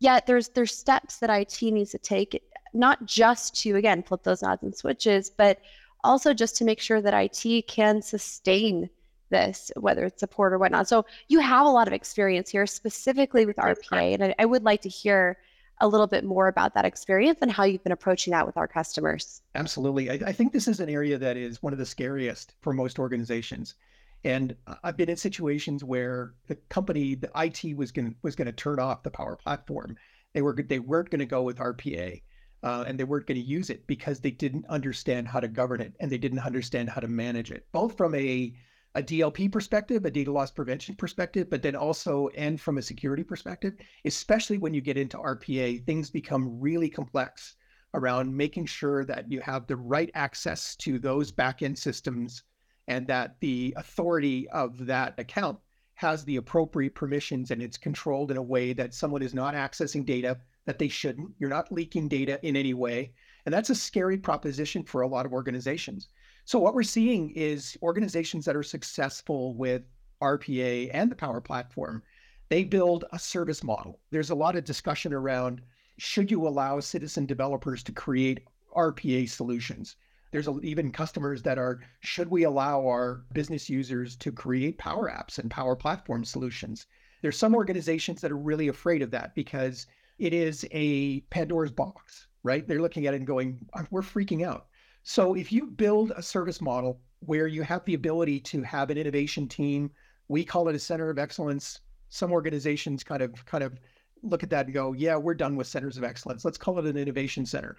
yet 0.00 0.26
there's 0.26 0.48
there's 0.48 0.76
steps 0.76 1.18
that 1.18 1.30
IT 1.30 1.62
needs 1.62 1.90
to 1.92 1.98
take, 1.98 2.42
not 2.72 3.04
just 3.06 3.54
to 3.62 3.76
again 3.76 4.02
flip 4.02 4.22
those 4.22 4.42
nods 4.42 4.62
and 4.62 4.74
switches, 4.74 5.30
but 5.30 5.60
also 6.02 6.32
just 6.32 6.56
to 6.56 6.64
make 6.64 6.80
sure 6.80 7.02
that 7.02 7.14
IT 7.14 7.68
can 7.68 8.00
sustain 8.02 8.88
this, 9.30 9.72
whether 9.76 10.04
it's 10.04 10.20
support 10.20 10.52
or 10.52 10.58
whatnot. 10.58 10.88
So 10.88 11.06
you 11.28 11.40
have 11.40 11.66
a 11.66 11.70
lot 11.70 11.86
of 11.86 11.94
experience 11.94 12.50
here, 12.50 12.66
specifically 12.66 13.46
with 13.46 13.56
RPA, 13.56 14.14
and 14.14 14.24
I, 14.24 14.34
I 14.38 14.44
would 14.44 14.64
like 14.64 14.82
to 14.82 14.88
hear 14.88 15.38
a 15.80 15.88
little 15.88 16.06
bit 16.06 16.24
more 16.24 16.48
about 16.48 16.74
that 16.74 16.84
experience 16.84 17.38
and 17.40 17.50
how 17.50 17.64
you've 17.64 17.82
been 17.82 17.92
approaching 17.92 18.32
that 18.32 18.46
with 18.46 18.56
our 18.56 18.68
customers. 18.68 19.42
Absolutely. 19.54 20.10
I, 20.10 20.14
I, 20.26 20.32
think 20.32 20.52
this 20.52 20.68
is 20.68 20.78
an 20.78 20.90
area 20.90 21.16
that 21.16 21.38
is 21.38 21.62
one 21.62 21.72
of 21.72 21.78
the 21.78 21.86
scariest 21.86 22.54
for 22.60 22.74
most 22.74 22.98
organizations. 22.98 23.76
And 24.24 24.54
I've 24.84 24.98
been 24.98 25.08
in 25.08 25.16
situations 25.16 25.82
where 25.82 26.34
the 26.46 26.56
company, 26.68 27.14
the 27.14 27.30
IT 27.34 27.74
was 27.76 27.90
going 27.90 28.14
was 28.22 28.36
going 28.36 28.46
to 28.46 28.52
turn 28.52 28.78
off 28.78 29.02
the 29.02 29.10
Power 29.10 29.36
Platform. 29.36 29.96
They 30.34 30.42
were 30.42 30.54
they 30.54 30.78
weren't 30.78 31.08
going 31.08 31.20
to 31.20 31.26
go 31.26 31.42
with 31.42 31.56
RPA, 31.56 32.20
uh, 32.62 32.84
and 32.86 33.00
they 33.00 33.04
weren't 33.04 33.26
going 33.26 33.40
to 33.40 33.46
use 33.46 33.70
it 33.70 33.86
because 33.86 34.20
they 34.20 34.30
didn't 34.30 34.66
understand 34.66 35.26
how 35.26 35.40
to 35.40 35.48
govern 35.48 35.80
it 35.80 35.94
and 36.00 36.12
they 36.12 36.18
didn't 36.18 36.40
understand 36.40 36.90
how 36.90 37.00
to 37.00 37.08
manage 37.08 37.50
it, 37.50 37.66
both 37.72 37.96
from 37.96 38.14
a 38.14 38.52
a 38.94 39.02
DLP 39.02 39.52
perspective, 39.52 40.04
a 40.04 40.10
data 40.10 40.32
loss 40.32 40.50
prevention 40.50 40.96
perspective, 40.96 41.48
but 41.48 41.62
then 41.62 41.76
also 41.76 42.28
and 42.36 42.60
from 42.60 42.78
a 42.78 42.82
security 42.82 43.22
perspective, 43.22 43.74
especially 44.04 44.58
when 44.58 44.74
you 44.74 44.80
get 44.80 44.96
into 44.96 45.16
RPA, 45.16 45.84
things 45.86 46.10
become 46.10 46.60
really 46.60 46.88
complex 46.88 47.54
around 47.94 48.36
making 48.36 48.66
sure 48.66 49.04
that 49.04 49.30
you 49.30 49.40
have 49.40 49.66
the 49.66 49.76
right 49.76 50.10
access 50.14 50.74
to 50.76 50.98
those 50.98 51.32
backend 51.32 51.78
systems 51.78 52.42
and 52.88 53.06
that 53.06 53.36
the 53.40 53.72
authority 53.76 54.48
of 54.50 54.86
that 54.86 55.14
account 55.18 55.58
has 55.94 56.24
the 56.24 56.36
appropriate 56.36 56.94
permissions 56.94 57.50
and 57.50 57.62
it's 57.62 57.76
controlled 57.76 58.30
in 58.30 58.36
a 58.36 58.42
way 58.42 58.72
that 58.72 58.94
someone 58.94 59.22
is 59.22 59.34
not 59.34 59.54
accessing 59.54 60.04
data 60.04 60.38
that 60.64 60.78
they 60.78 60.88
shouldn't. 60.88 61.30
You're 61.38 61.50
not 61.50 61.70
leaking 61.70 62.08
data 62.08 62.40
in 62.42 62.56
any 62.56 62.74
way. 62.74 63.12
And 63.44 63.52
that's 63.52 63.70
a 63.70 63.74
scary 63.74 64.18
proposition 64.18 64.82
for 64.82 65.02
a 65.02 65.06
lot 65.06 65.26
of 65.26 65.32
organizations. 65.32 66.08
So 66.50 66.58
what 66.58 66.74
we're 66.74 66.82
seeing 66.82 67.30
is 67.36 67.78
organizations 67.80 68.44
that 68.44 68.56
are 68.56 68.64
successful 68.64 69.54
with 69.54 69.82
RPA 70.20 70.90
and 70.92 71.08
the 71.08 71.14
Power 71.14 71.40
Platform, 71.40 72.02
they 72.48 72.64
build 72.64 73.04
a 73.12 73.20
service 73.20 73.62
model. 73.62 74.00
There's 74.10 74.30
a 74.30 74.34
lot 74.34 74.56
of 74.56 74.64
discussion 74.64 75.12
around 75.12 75.62
should 75.98 76.28
you 76.28 76.48
allow 76.48 76.80
citizen 76.80 77.24
developers 77.24 77.84
to 77.84 77.92
create 77.92 78.48
RPA 78.74 79.28
solutions? 79.28 79.94
There's 80.32 80.48
even 80.64 80.90
customers 80.90 81.40
that 81.42 81.56
are 81.56 81.82
should 82.00 82.28
we 82.32 82.42
allow 82.42 82.84
our 82.84 83.22
business 83.32 83.70
users 83.70 84.16
to 84.16 84.32
create 84.32 84.76
Power 84.76 85.08
Apps 85.08 85.38
and 85.38 85.52
Power 85.52 85.76
Platform 85.76 86.24
solutions? 86.24 86.88
There's 87.22 87.38
some 87.38 87.54
organizations 87.54 88.20
that 88.22 88.32
are 88.32 88.36
really 88.36 88.66
afraid 88.66 89.02
of 89.02 89.12
that 89.12 89.36
because 89.36 89.86
it 90.18 90.34
is 90.34 90.66
a 90.72 91.20
Pandora's 91.30 91.70
box, 91.70 92.26
right? 92.42 92.66
They're 92.66 92.82
looking 92.82 93.06
at 93.06 93.14
it 93.14 93.18
and 93.18 93.26
going, 93.28 93.64
we're 93.92 94.02
freaking 94.02 94.44
out. 94.44 94.66
So 95.02 95.34
if 95.34 95.50
you 95.50 95.66
build 95.66 96.12
a 96.14 96.22
service 96.22 96.60
model 96.60 97.00
where 97.20 97.46
you 97.46 97.62
have 97.62 97.84
the 97.84 97.94
ability 97.94 98.40
to 98.40 98.62
have 98.62 98.90
an 98.90 98.98
innovation 98.98 99.48
team, 99.48 99.90
we 100.28 100.44
call 100.44 100.68
it 100.68 100.74
a 100.74 100.78
center 100.78 101.10
of 101.10 101.18
excellence. 101.18 101.80
Some 102.10 102.32
organizations 102.32 103.02
kind 103.02 103.22
of 103.22 103.44
kind 103.46 103.64
of 103.64 103.78
look 104.22 104.42
at 104.42 104.50
that 104.50 104.66
and 104.66 104.74
go, 104.74 104.92
yeah, 104.92 105.16
we're 105.16 105.34
done 105.34 105.56
with 105.56 105.66
centers 105.66 105.96
of 105.96 106.04
excellence. 106.04 106.44
Let's 106.44 106.58
call 106.58 106.78
it 106.78 106.86
an 106.86 106.96
innovation 106.96 107.46
center. 107.46 107.76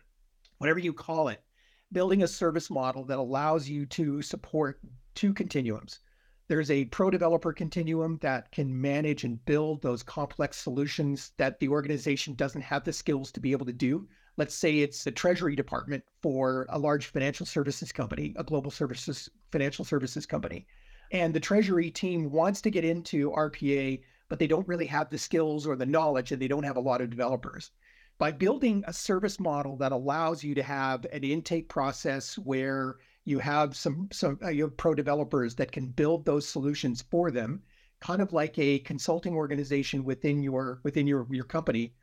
Whatever 0.57 0.79
you 0.79 0.93
call 0.93 1.27
it, 1.27 1.43
building 1.91 2.23
a 2.23 2.27
service 2.27 2.69
model 2.69 3.03
that 3.05 3.19
allows 3.19 3.69
you 3.69 3.85
to 3.85 4.21
support 4.21 4.79
two 5.13 5.33
continuums. 5.33 5.99
There's 6.47 6.71
a 6.71 6.85
pro 6.85 7.09
developer 7.09 7.53
continuum 7.53 8.17
that 8.21 8.51
can 8.51 8.81
manage 8.81 9.23
and 9.23 9.43
build 9.45 9.81
those 9.81 10.03
complex 10.03 10.57
solutions 10.57 11.31
that 11.37 11.59
the 11.59 11.69
organization 11.69 12.33
doesn't 12.33 12.61
have 12.61 12.83
the 12.83 12.93
skills 12.93 13.31
to 13.33 13.39
be 13.39 13.51
able 13.51 13.67
to 13.67 13.73
do 13.73 14.07
let's 14.37 14.55
say 14.55 14.79
it's 14.79 15.03
the 15.03 15.11
treasury 15.11 15.55
department 15.55 16.03
for 16.21 16.65
a 16.69 16.79
large 16.79 17.07
financial 17.07 17.45
services 17.45 17.91
company, 17.91 18.33
a 18.37 18.43
global 18.43 18.71
services 18.71 19.29
financial 19.51 19.85
services 19.85 20.25
company. 20.25 20.65
And 21.11 21.33
the 21.33 21.39
treasury 21.39 21.91
team 21.91 22.31
wants 22.31 22.61
to 22.61 22.71
get 22.71 22.85
into 22.85 23.31
RPA, 23.31 24.01
but 24.29 24.39
they 24.39 24.47
don't 24.47 24.67
really 24.67 24.85
have 24.85 25.09
the 25.09 25.17
skills 25.17 25.67
or 25.67 25.75
the 25.75 25.85
knowledge 25.85 26.31
and 26.31 26.41
they 26.41 26.47
don't 26.47 26.63
have 26.63 26.77
a 26.77 26.81
lot 26.81 27.01
of 27.01 27.09
developers. 27.09 27.71
By 28.17 28.31
building 28.31 28.83
a 28.87 28.93
service 28.93 29.39
model 29.39 29.75
that 29.77 29.91
allows 29.91 30.43
you 30.43 30.55
to 30.55 30.63
have 30.63 31.05
an 31.11 31.23
intake 31.23 31.67
process 31.67 32.37
where 32.37 32.97
you 33.25 33.39
have 33.39 33.75
some 33.75 34.07
some 34.11 34.39
uh, 34.43 34.49
you 34.49 34.63
have 34.63 34.77
pro 34.77 34.93
developers 34.95 35.55
that 35.55 35.71
can 35.71 35.87
build 35.87 36.25
those 36.25 36.47
solutions 36.47 37.01
for 37.01 37.29
them, 37.29 37.61
kind 37.99 38.21
of 38.21 38.31
like 38.31 38.57
a 38.57 38.79
consulting 38.79 39.33
organization 39.33 40.03
within 40.03 40.41
your 40.41 40.79
within 40.83 41.07
your 41.07 41.27
your 41.29 41.43
company 41.43 41.93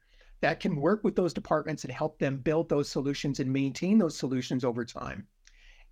that 0.41 0.61
can 0.61 0.77
work 0.77 1.03
with 1.03 1.17
those 1.17 1.35
departments 1.35 1.85
and 1.85 1.93
help 1.93 2.19
them 2.19 2.39
build 2.39 2.69
those 2.69 2.89
solutions 2.89 3.41
and 3.41 3.53
maintain 3.53 3.99
those 3.99 4.17
solutions 4.17 4.65
over 4.65 4.85
time. 4.85 5.27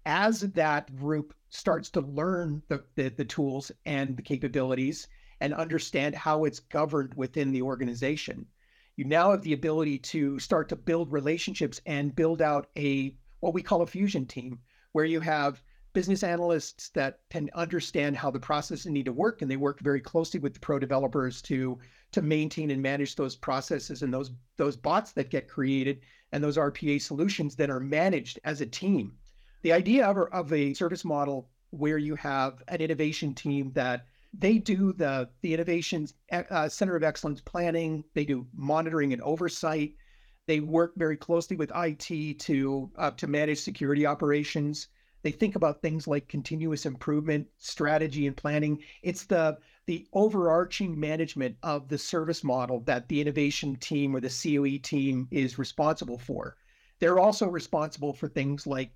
As 0.05 0.41
that 0.41 0.95
group 0.97 1.35
starts 1.49 1.91
to 1.91 2.01
learn 2.01 2.63
the, 2.69 2.85
the, 2.95 3.09
the 3.09 3.25
tools 3.25 3.73
and 3.85 4.17
the 4.17 4.23
capabilities 4.23 5.09
and 5.41 5.53
understand 5.53 6.15
how 6.15 6.45
it's 6.45 6.61
governed 6.61 7.13
within 7.15 7.51
the 7.51 7.63
organization, 7.63 8.47
you 8.97 9.05
now 9.05 9.33
have 9.33 9.43
the 9.43 9.53
ability 9.53 9.99
to 9.99 10.39
start 10.39 10.69
to 10.69 10.77
build 10.77 11.13
relationships 11.13 11.81
and 11.87 12.17
build 12.17 12.41
out 12.41 12.69
a 12.79 13.17
what 13.41 13.53
we 13.53 13.63
call 13.63 13.83
a 13.83 13.87
fusion 13.87 14.25
team, 14.25 14.59
where 14.93 15.05
you 15.05 15.21
have 15.21 15.63
business 15.93 16.23
analysts 16.23 16.89
that 16.91 17.21
can 17.31 17.51
understand 17.55 18.17
how 18.17 18.31
the 18.31 18.41
processes 18.41 18.87
need 18.87 19.05
to 19.05 19.13
work 19.13 19.43
and 19.43 19.51
they 19.51 19.57
work 19.57 19.81
very 19.81 20.01
closely 20.01 20.41
with 20.41 20.55
the 20.55 20.61
pro 20.61 20.79
developers 20.79 21.43
to 21.43 21.79
to 22.13 22.23
maintain 22.23 22.71
and 22.71 22.83
manage 22.83 23.17
those 23.17 23.37
processes 23.37 24.03
and 24.03 24.13
those 24.13 24.31
those 24.57 24.77
bots 24.77 25.13
that 25.13 25.31
get 25.31 25.49
created 25.49 26.01
and 26.33 26.43
those 26.43 26.57
RPA 26.57 27.01
solutions 27.01 27.57
that 27.57 27.71
are 27.71 27.81
managed 27.81 28.39
as 28.45 28.61
a 28.61 28.67
team. 28.67 29.17
The 29.63 29.73
idea 29.73 30.07
of, 30.07 30.17
of 30.33 30.53
a 30.53 30.75
service 30.75 31.05
model 31.05 31.49
where 31.71 31.99
you 31.99 32.15
have 32.17 32.63
an 32.69 32.81
innovation 32.81 33.35
team 33.35 33.73
that 33.73 34.07
they 34.39 34.59
do 34.59 34.93
the 34.93 35.29
the 35.41 35.55
innovations 35.55 36.15
uh, 36.33 36.69
center 36.69 36.97
of 36.97 37.03
excellence 37.03 37.41
planning, 37.41 38.05
they 38.15 38.25
do 38.25 38.47
monitoring 38.55 39.13
and 39.13 39.23
oversight. 39.23 39.95
They 40.47 40.61
work 40.61 40.93
very 40.97 41.17
closely 41.17 41.57
with 41.57 41.73
IT 41.75 42.39
to 42.41 42.91
uh, 42.97 43.11
to 43.13 43.27
manage 43.27 43.61
security 43.61 44.07
operations. 44.07 44.89
They 45.27 45.33
think 45.33 45.57
about 45.57 45.83
things 45.83 46.07
like 46.07 46.29
continuous 46.29 46.87
improvement, 46.87 47.49
strategy, 47.59 48.29
and 48.29 48.37
planning. 48.37 48.85
It's 49.03 49.25
the 49.25 49.59
the 49.87 50.07
overarching 50.13 51.01
management 51.01 51.57
of 51.65 51.89
the 51.89 51.99
service 51.99 52.45
model 52.45 52.79
that 52.83 53.09
the 53.09 53.21
innovation 53.21 53.75
team 53.75 54.15
or 54.15 54.21
the 54.21 54.29
COE 54.29 54.79
team 54.81 55.27
is 55.33 55.59
responsible 55.59 56.17
for. 56.17 56.57
They're 57.01 57.19
also 57.19 57.49
responsible 57.49 58.13
for 58.13 58.29
things 58.29 58.69
like 58.69 58.93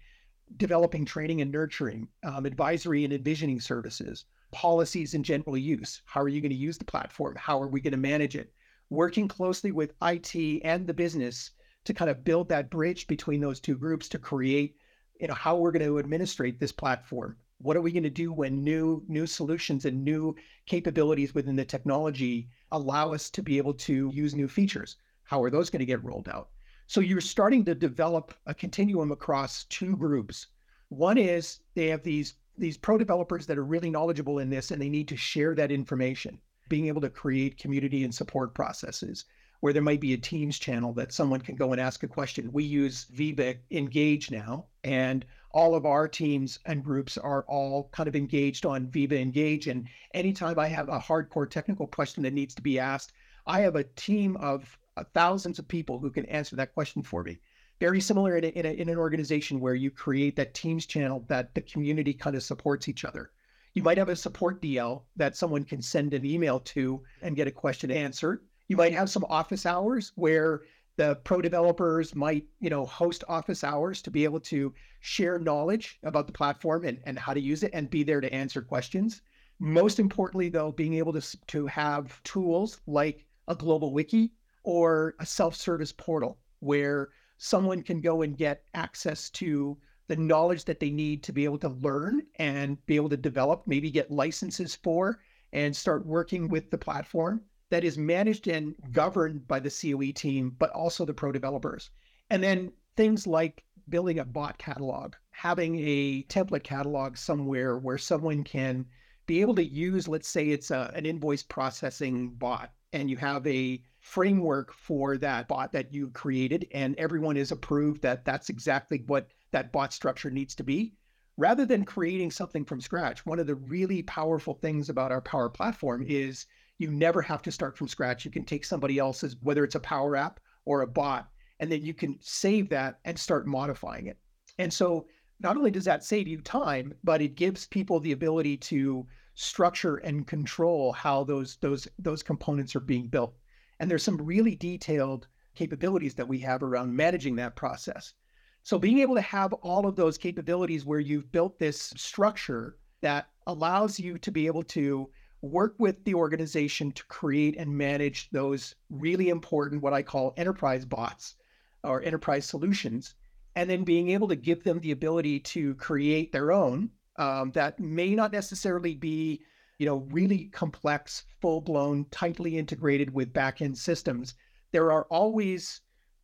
developing 0.56 1.04
training 1.04 1.40
and 1.40 1.50
nurturing, 1.50 2.06
um, 2.22 2.46
advisory 2.46 3.02
and 3.02 3.12
envisioning 3.12 3.58
services, 3.58 4.24
policies 4.52 5.14
and 5.14 5.24
general 5.24 5.56
use. 5.56 6.00
How 6.04 6.20
are 6.20 6.28
you 6.28 6.40
going 6.40 6.50
to 6.50 6.56
use 6.56 6.78
the 6.78 6.84
platform? 6.84 7.34
How 7.34 7.60
are 7.60 7.66
we 7.66 7.80
going 7.80 7.90
to 7.90 7.96
manage 7.96 8.36
it? 8.36 8.52
Working 8.88 9.26
closely 9.26 9.72
with 9.72 9.94
IT 10.00 10.62
and 10.62 10.86
the 10.86 10.94
business 10.94 11.50
to 11.86 11.92
kind 11.92 12.08
of 12.08 12.22
build 12.22 12.48
that 12.50 12.70
bridge 12.70 13.08
between 13.08 13.40
those 13.40 13.58
two 13.58 13.76
groups 13.76 14.08
to 14.10 14.18
create, 14.20 14.76
you 15.20 15.28
know, 15.28 15.34
how 15.34 15.56
we're 15.56 15.72
going 15.72 15.84
to 15.84 15.98
administrate 15.98 16.58
this 16.58 16.72
platform 16.72 17.36
what 17.62 17.76
are 17.76 17.82
we 17.82 17.92
going 17.92 18.02
to 18.02 18.10
do 18.10 18.32
when 18.32 18.64
new 18.64 19.04
new 19.06 19.26
solutions 19.26 19.84
and 19.84 20.02
new 20.02 20.34
capabilities 20.64 21.34
within 21.34 21.56
the 21.56 21.64
technology 21.64 22.48
allow 22.72 23.12
us 23.12 23.28
to 23.28 23.42
be 23.42 23.58
able 23.58 23.74
to 23.74 24.10
use 24.14 24.34
new 24.34 24.48
features? 24.48 24.96
How 25.24 25.42
are 25.42 25.50
those 25.50 25.68
going 25.68 25.80
to 25.80 25.86
get 25.86 26.02
rolled 26.02 26.28
out? 26.28 26.48
So 26.86 27.02
you're 27.02 27.20
starting 27.20 27.64
to 27.66 27.74
develop 27.74 28.34
a 28.46 28.54
continuum 28.54 29.12
across 29.12 29.64
two 29.64 29.94
groups. 29.94 30.46
One 30.88 31.18
is 31.18 31.60
they 31.74 31.88
have 31.88 32.02
these 32.02 32.34
these 32.56 32.78
pro 32.78 32.96
developers 32.96 33.46
that 33.46 33.58
are 33.58 33.64
really 33.64 33.90
knowledgeable 33.90 34.38
in 34.38 34.48
this 34.48 34.70
and 34.70 34.80
they 34.80 34.88
need 34.88 35.08
to 35.08 35.16
share 35.16 35.54
that 35.54 35.70
information, 35.70 36.40
being 36.70 36.86
able 36.86 37.02
to 37.02 37.10
create 37.10 37.58
community 37.58 38.04
and 38.04 38.14
support 38.14 38.54
processes. 38.54 39.26
Where 39.60 39.72
there 39.72 39.82
might 39.82 40.00
be 40.00 40.14
a 40.14 40.18
Teams 40.18 40.58
channel 40.58 40.92
that 40.94 41.12
someone 41.12 41.40
can 41.40 41.54
go 41.54 41.72
and 41.72 41.80
ask 41.80 42.02
a 42.02 42.08
question. 42.08 42.50
We 42.52 42.64
use 42.64 43.04
Viva 43.04 43.56
Engage 43.70 44.30
now, 44.30 44.66
and 44.84 45.24
all 45.52 45.74
of 45.74 45.84
our 45.84 46.08
teams 46.08 46.58
and 46.64 46.84
groups 46.84 47.18
are 47.18 47.44
all 47.48 47.88
kind 47.92 48.08
of 48.08 48.16
engaged 48.16 48.64
on 48.64 48.86
Viva 48.86 49.18
Engage. 49.18 49.66
And 49.66 49.88
anytime 50.14 50.58
I 50.58 50.68
have 50.68 50.88
a 50.88 50.98
hardcore 50.98 51.50
technical 51.50 51.86
question 51.86 52.22
that 52.22 52.32
needs 52.32 52.54
to 52.54 52.62
be 52.62 52.78
asked, 52.78 53.12
I 53.46 53.60
have 53.60 53.76
a 53.76 53.84
team 53.84 54.36
of 54.36 54.78
uh, 54.96 55.04
thousands 55.12 55.58
of 55.58 55.66
people 55.66 55.98
who 55.98 56.10
can 56.10 56.26
answer 56.26 56.56
that 56.56 56.74
question 56.74 57.02
for 57.02 57.22
me. 57.22 57.38
Very 57.80 58.00
similar 58.00 58.36
in, 58.36 58.44
a, 58.44 58.48
in, 58.48 58.66
a, 58.66 58.70
in 58.70 58.88
an 58.88 58.98
organization 58.98 59.58
where 59.58 59.74
you 59.74 59.90
create 59.90 60.36
that 60.36 60.54
Teams 60.54 60.86
channel 60.86 61.24
that 61.28 61.54
the 61.54 61.62
community 61.62 62.12
kind 62.12 62.36
of 62.36 62.42
supports 62.42 62.88
each 62.88 63.04
other. 63.04 63.30
You 63.72 63.82
might 63.82 63.98
have 63.98 64.08
a 64.08 64.16
support 64.16 64.60
DL 64.60 65.02
that 65.16 65.36
someone 65.36 65.64
can 65.64 65.80
send 65.80 66.12
an 66.12 66.24
email 66.24 66.60
to 66.60 67.02
and 67.22 67.36
get 67.36 67.48
a 67.48 67.52
question 67.52 67.90
answered. 67.90 68.40
You 68.70 68.76
might 68.76 68.92
have 68.92 69.10
some 69.10 69.26
office 69.28 69.66
hours 69.66 70.12
where 70.14 70.62
the 70.94 71.16
pro 71.24 71.42
developers 71.42 72.14
might 72.14 72.46
you 72.60 72.70
know 72.70 72.86
host 72.86 73.24
office 73.26 73.64
hours 73.64 74.00
to 74.02 74.12
be 74.12 74.22
able 74.22 74.38
to 74.42 74.72
share 75.00 75.40
knowledge 75.40 75.98
about 76.04 76.28
the 76.28 76.32
platform 76.32 76.84
and, 76.84 77.00
and 77.04 77.18
how 77.18 77.34
to 77.34 77.40
use 77.40 77.64
it 77.64 77.72
and 77.74 77.90
be 77.90 78.04
there 78.04 78.20
to 78.20 78.32
answer 78.32 78.62
questions. 78.62 79.22
Most 79.58 79.98
importantly 79.98 80.50
though 80.50 80.70
being 80.70 80.94
able 80.94 81.12
to, 81.14 81.46
to 81.48 81.66
have 81.66 82.22
tools 82.22 82.80
like 82.86 83.26
a 83.48 83.56
global 83.56 83.92
wiki 83.92 84.30
or 84.62 85.16
a 85.18 85.26
self-service 85.26 85.90
portal 85.90 86.38
where 86.60 87.08
someone 87.38 87.82
can 87.82 88.00
go 88.00 88.22
and 88.22 88.36
get 88.36 88.62
access 88.74 89.30
to 89.30 89.76
the 90.06 90.14
knowledge 90.14 90.64
that 90.66 90.78
they 90.78 90.90
need 90.90 91.24
to 91.24 91.32
be 91.32 91.42
able 91.44 91.58
to 91.58 91.70
learn 91.70 92.22
and 92.36 92.86
be 92.86 92.94
able 92.94 93.08
to 93.08 93.16
develop 93.16 93.64
maybe 93.66 93.90
get 93.90 94.12
licenses 94.12 94.76
for 94.76 95.18
and 95.52 95.74
start 95.74 96.06
working 96.06 96.46
with 96.46 96.70
the 96.70 96.78
platform 96.78 97.42
that 97.70 97.84
is 97.84 97.96
managed 97.96 98.48
and 98.48 98.74
governed 98.92 99.46
by 99.48 99.60
the 99.60 99.70
COE 99.70 100.12
team, 100.12 100.54
but 100.58 100.70
also 100.70 101.04
the 101.04 101.14
pro 101.14 101.32
developers. 101.32 101.90
And 102.28 102.42
then 102.42 102.72
things 102.96 103.26
like 103.26 103.64
building 103.88 104.18
a 104.18 104.24
bot 104.24 104.58
catalog, 104.58 105.14
having 105.30 105.78
a 105.78 106.22
template 106.24 106.64
catalog 106.64 107.16
somewhere 107.16 107.78
where 107.78 107.98
someone 107.98 108.44
can 108.44 108.86
be 109.26 109.40
able 109.40 109.54
to 109.54 109.64
use, 109.64 110.08
let's 110.08 110.28
say 110.28 110.48
it's 110.48 110.70
a, 110.70 110.92
an 110.94 111.06
invoice 111.06 111.42
processing 111.42 112.30
bot, 112.30 112.72
and 112.92 113.08
you 113.08 113.16
have 113.16 113.46
a 113.46 113.80
framework 114.00 114.72
for 114.72 115.16
that 115.18 115.46
bot 115.46 115.72
that 115.72 115.92
you 115.92 116.10
created, 116.10 116.66
and 116.72 116.96
everyone 116.98 117.36
is 117.36 117.52
approved 117.52 118.02
that 118.02 118.24
that's 118.24 118.48
exactly 118.48 119.04
what 119.06 119.28
that 119.52 119.72
bot 119.72 119.92
structure 119.92 120.30
needs 120.30 120.54
to 120.56 120.64
be. 120.64 120.94
Rather 121.36 121.64
than 121.64 121.84
creating 121.84 122.30
something 122.30 122.64
from 122.64 122.80
scratch, 122.80 123.24
one 123.24 123.38
of 123.38 123.46
the 123.46 123.54
really 123.54 124.02
powerful 124.02 124.54
things 124.54 124.88
about 124.88 125.12
our 125.12 125.20
Power 125.20 125.48
Platform 125.48 126.04
is 126.06 126.46
you 126.80 126.90
never 126.90 127.20
have 127.20 127.42
to 127.42 127.52
start 127.52 127.76
from 127.76 127.88
scratch. 127.88 128.24
You 128.24 128.30
can 128.30 128.44
take 128.44 128.64
somebody 128.64 128.98
else's, 128.98 129.36
whether 129.42 129.64
it's 129.64 129.74
a 129.74 129.80
Power 129.80 130.16
App 130.16 130.40
or 130.64 130.80
a 130.80 130.86
bot, 130.86 131.28
and 131.60 131.70
then 131.70 131.84
you 131.84 131.92
can 131.92 132.16
save 132.20 132.70
that 132.70 133.00
and 133.04 133.18
start 133.18 133.46
modifying 133.46 134.06
it. 134.06 134.18
And 134.58 134.72
so 134.72 135.06
not 135.40 135.56
only 135.56 135.70
does 135.70 135.84
that 135.84 136.04
save 136.04 136.26
you 136.26 136.40
time, 136.40 136.94
but 137.04 137.20
it 137.20 137.34
gives 137.34 137.66
people 137.66 138.00
the 138.00 138.12
ability 138.12 138.56
to 138.56 139.06
structure 139.34 139.96
and 139.98 140.26
control 140.26 140.92
how 140.92 141.22
those 141.24 141.56
those 141.60 141.86
those 141.98 142.22
components 142.22 142.74
are 142.74 142.80
being 142.80 143.08
built. 143.08 143.34
And 143.78 143.90
there's 143.90 144.02
some 144.02 144.16
really 144.16 144.56
detailed 144.56 145.28
capabilities 145.54 146.14
that 146.14 146.28
we 146.28 146.38
have 146.38 146.62
around 146.62 146.96
managing 146.96 147.36
that 147.36 147.56
process. 147.56 148.14
So 148.62 148.78
being 148.78 148.98
able 148.98 149.14
to 149.14 149.20
have 149.22 149.52
all 149.54 149.86
of 149.86 149.96
those 149.96 150.18
capabilities 150.18 150.86
where 150.86 151.00
you've 151.00 151.32
built 151.32 151.58
this 151.58 151.92
structure 151.96 152.78
that 153.02 153.28
allows 153.46 153.98
you 153.98 154.18
to 154.18 154.30
be 154.30 154.46
able 154.46 154.62
to 154.62 155.10
work 155.42 155.74
with 155.78 156.04
the 156.04 156.14
organization 156.14 156.92
to 156.92 157.04
create 157.06 157.56
and 157.56 157.76
manage 157.76 158.28
those 158.30 158.74
really 158.90 159.28
important, 159.28 159.82
what 159.82 159.92
I 159.92 160.02
call 160.02 160.34
enterprise 160.36 160.84
bots 160.84 161.36
or 161.82 162.02
enterprise 162.02 162.44
solutions, 162.44 163.14
and 163.56 163.68
then 163.68 163.84
being 163.84 164.10
able 164.10 164.28
to 164.28 164.36
give 164.36 164.62
them 164.62 164.80
the 164.80 164.92
ability 164.92 165.40
to 165.40 165.74
create 165.76 166.32
their 166.32 166.52
own 166.52 166.90
um, 167.16 167.50
that 167.52 167.80
may 167.80 168.14
not 168.14 168.32
necessarily 168.32 168.94
be, 168.94 169.40
you 169.78 169.86
know, 169.86 170.06
really 170.10 170.46
complex, 170.46 171.24
full 171.40 171.60
blown, 171.60 172.06
tightly 172.10 172.56
integrated 172.56 173.12
with 173.12 173.32
backend 173.32 173.76
systems. 173.76 174.34
There 174.72 174.92
are 174.92 175.04
always 175.10 175.80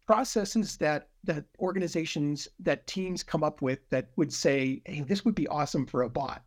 processes 0.07 0.77
that 0.77 1.09
that 1.25 1.45
organizations 1.59 2.47
that 2.61 2.87
teams 2.87 3.25
come 3.25 3.43
up 3.43 3.61
with 3.61 3.81
that 3.91 4.11
would 4.17 4.33
say, 4.33 4.81
"Hey, 4.85 5.01
this 5.01 5.25
would 5.25 5.35
be 5.35 5.49
awesome 5.49 5.85
for 5.85 6.03
a 6.03 6.09
bot." 6.09 6.45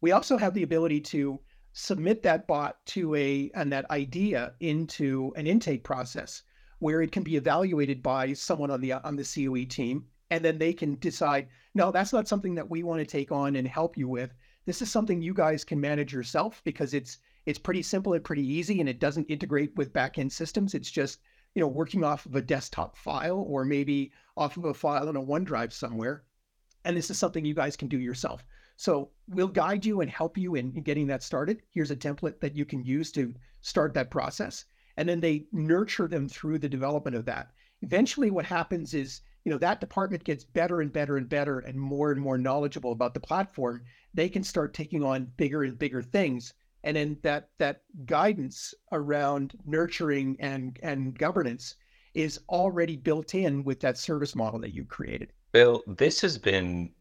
We 0.00 0.12
also 0.12 0.36
have 0.38 0.54
the 0.54 0.62
ability 0.62 1.00
to 1.02 1.38
submit 1.76 2.22
that 2.22 2.46
bot 2.46 2.86
to 2.86 3.16
a 3.16 3.50
and 3.52 3.72
that 3.72 3.90
idea 3.90 4.54
into 4.60 5.32
an 5.34 5.44
intake 5.44 5.82
process 5.82 6.44
where 6.78 7.02
it 7.02 7.10
can 7.10 7.24
be 7.24 7.34
evaluated 7.34 8.00
by 8.00 8.32
someone 8.32 8.70
on 8.70 8.80
the 8.80 8.92
on 8.92 9.16
the 9.16 9.24
COE 9.24 9.64
team 9.64 10.06
and 10.30 10.44
then 10.44 10.56
they 10.56 10.72
can 10.72 10.94
decide 11.00 11.48
no 11.74 11.90
that's 11.90 12.12
not 12.12 12.28
something 12.28 12.54
that 12.54 12.70
we 12.70 12.84
want 12.84 13.00
to 13.00 13.04
take 13.04 13.32
on 13.32 13.56
and 13.56 13.66
help 13.66 13.96
you 13.96 14.08
with. 14.08 14.32
This 14.66 14.82
is 14.82 14.90
something 14.90 15.20
you 15.20 15.34
guys 15.34 15.64
can 15.64 15.80
manage 15.80 16.12
yourself 16.12 16.62
because 16.64 16.94
it's 16.94 17.18
it's 17.44 17.58
pretty 17.58 17.82
simple 17.82 18.12
and 18.12 18.22
pretty 18.22 18.46
easy 18.46 18.78
and 18.78 18.88
it 18.88 19.00
doesn't 19.00 19.26
integrate 19.26 19.74
with 19.74 19.92
backend 19.92 20.30
systems. 20.30 20.74
It's 20.74 20.92
just 20.92 21.18
you 21.56 21.60
know 21.60 21.66
working 21.66 22.04
off 22.04 22.24
of 22.24 22.36
a 22.36 22.42
desktop 22.42 22.96
file 22.96 23.44
or 23.48 23.64
maybe 23.64 24.12
off 24.36 24.56
of 24.56 24.64
a 24.64 24.74
file 24.74 25.08
in 25.08 25.16
a 25.16 25.20
OneDrive 25.20 25.72
somewhere. 25.72 26.22
And 26.84 26.96
this 26.96 27.10
is 27.10 27.18
something 27.18 27.44
you 27.44 27.54
guys 27.54 27.76
can 27.76 27.88
do 27.88 27.98
yourself 27.98 28.44
so 28.76 29.10
we'll 29.28 29.48
guide 29.48 29.84
you 29.84 30.00
and 30.00 30.10
help 30.10 30.36
you 30.36 30.56
in, 30.56 30.72
in 30.76 30.82
getting 30.82 31.06
that 31.06 31.22
started. 31.22 31.62
Here's 31.70 31.90
a 31.90 31.96
template 31.96 32.40
that 32.40 32.56
you 32.56 32.64
can 32.64 32.84
use 32.84 33.12
to 33.12 33.34
start 33.60 33.94
that 33.94 34.10
process. 34.10 34.64
And 34.96 35.08
then 35.08 35.20
they 35.20 35.46
nurture 35.52 36.08
them 36.08 36.28
through 36.28 36.58
the 36.58 36.68
development 36.68 37.16
of 37.16 37.24
that. 37.26 37.50
Eventually, 37.82 38.30
what 38.30 38.44
happens 38.44 38.94
is, 38.94 39.20
you 39.44 39.52
know, 39.52 39.58
that 39.58 39.80
department 39.80 40.24
gets 40.24 40.44
better 40.44 40.80
and 40.80 40.92
better 40.92 41.16
and 41.16 41.28
better 41.28 41.58
and 41.60 41.78
more 41.78 42.12
and 42.12 42.20
more 42.20 42.38
knowledgeable 42.38 42.92
about 42.92 43.14
the 43.14 43.20
platform. 43.20 43.82
They 44.12 44.28
can 44.28 44.44
start 44.44 44.74
taking 44.74 45.02
on 45.02 45.32
bigger 45.36 45.64
and 45.64 45.78
bigger 45.78 46.02
things. 46.02 46.54
And 46.84 46.96
then 46.96 47.18
that 47.22 47.48
that 47.58 47.82
guidance 48.04 48.74
around 48.92 49.58
nurturing 49.64 50.36
and 50.38 50.78
and 50.82 51.18
governance 51.18 51.76
is 52.14 52.40
already 52.48 52.96
built 52.96 53.34
in 53.34 53.64
with 53.64 53.80
that 53.80 53.98
service 53.98 54.34
model 54.34 54.60
that 54.60 54.74
you 54.74 54.84
created. 54.84 55.32
Bill, 55.52 55.82
this 55.86 56.20
has 56.20 56.38
been 56.38 56.92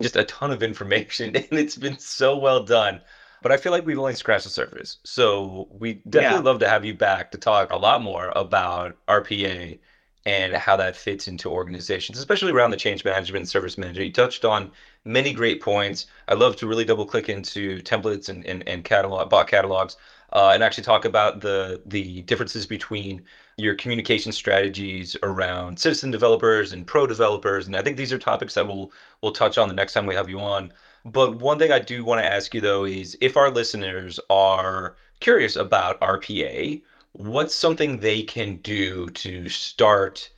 just 0.00 0.16
a 0.16 0.24
ton 0.24 0.50
of 0.50 0.62
information 0.62 1.36
and 1.36 1.58
it's 1.58 1.76
been 1.76 1.98
so 1.98 2.36
well 2.36 2.62
done. 2.62 3.00
But 3.40 3.52
I 3.52 3.56
feel 3.56 3.70
like 3.70 3.86
we've 3.86 3.98
only 3.98 4.14
scratched 4.14 4.44
the 4.44 4.50
surface. 4.50 4.98
So 5.04 5.68
we 5.70 5.94
definitely 6.08 6.38
yeah. 6.38 6.42
love 6.42 6.58
to 6.60 6.68
have 6.68 6.84
you 6.84 6.94
back 6.94 7.30
to 7.32 7.38
talk 7.38 7.70
a 7.70 7.76
lot 7.76 8.02
more 8.02 8.32
about 8.34 8.96
RPA 9.06 9.78
and 10.26 10.54
how 10.54 10.76
that 10.76 10.96
fits 10.96 11.28
into 11.28 11.48
organizations, 11.48 12.18
especially 12.18 12.52
around 12.52 12.70
the 12.70 12.76
change 12.76 13.04
management 13.04 13.42
and 13.42 13.48
service 13.48 13.78
manager. 13.78 14.02
You 14.04 14.12
touched 14.12 14.44
on 14.44 14.72
many 15.04 15.32
great 15.32 15.62
points. 15.62 16.06
I 16.26 16.34
love 16.34 16.56
to 16.56 16.66
really 16.66 16.84
double 16.84 17.06
click 17.06 17.28
into 17.28 17.78
templates 17.82 18.28
and, 18.28 18.44
and, 18.44 18.66
and 18.68 18.84
catalog 18.84 19.30
bot 19.30 19.46
catalogs 19.46 19.96
uh, 20.32 20.50
and 20.52 20.62
actually 20.62 20.84
talk 20.84 21.04
about 21.04 21.40
the 21.40 21.80
the 21.86 22.22
differences 22.22 22.66
between 22.66 23.22
your 23.58 23.74
communication 23.74 24.30
strategies 24.30 25.16
around 25.22 25.78
citizen 25.78 26.10
developers 26.10 26.72
and 26.72 26.86
pro 26.86 27.06
developers. 27.06 27.66
And 27.66 27.76
I 27.76 27.82
think 27.82 27.96
these 27.96 28.12
are 28.12 28.18
topics 28.18 28.54
that 28.54 28.66
we'll 28.66 28.92
we'll 29.20 29.32
touch 29.32 29.58
on 29.58 29.68
the 29.68 29.74
next 29.74 29.92
time 29.92 30.06
we 30.06 30.14
have 30.14 30.30
you 30.30 30.40
on. 30.40 30.72
But 31.04 31.36
one 31.36 31.58
thing 31.58 31.72
I 31.72 31.80
do 31.80 32.04
want 32.04 32.20
to 32.20 32.32
ask 32.32 32.54
you 32.54 32.60
though 32.60 32.84
is 32.84 33.18
if 33.20 33.36
our 33.36 33.50
listeners 33.50 34.20
are 34.30 34.96
curious 35.20 35.56
about 35.56 36.00
RPA, 36.00 36.82
what's 37.12 37.54
something 37.54 37.98
they 37.98 38.22
can 38.22 38.56
do 38.58 39.08
to 39.10 39.48
start 39.48 40.30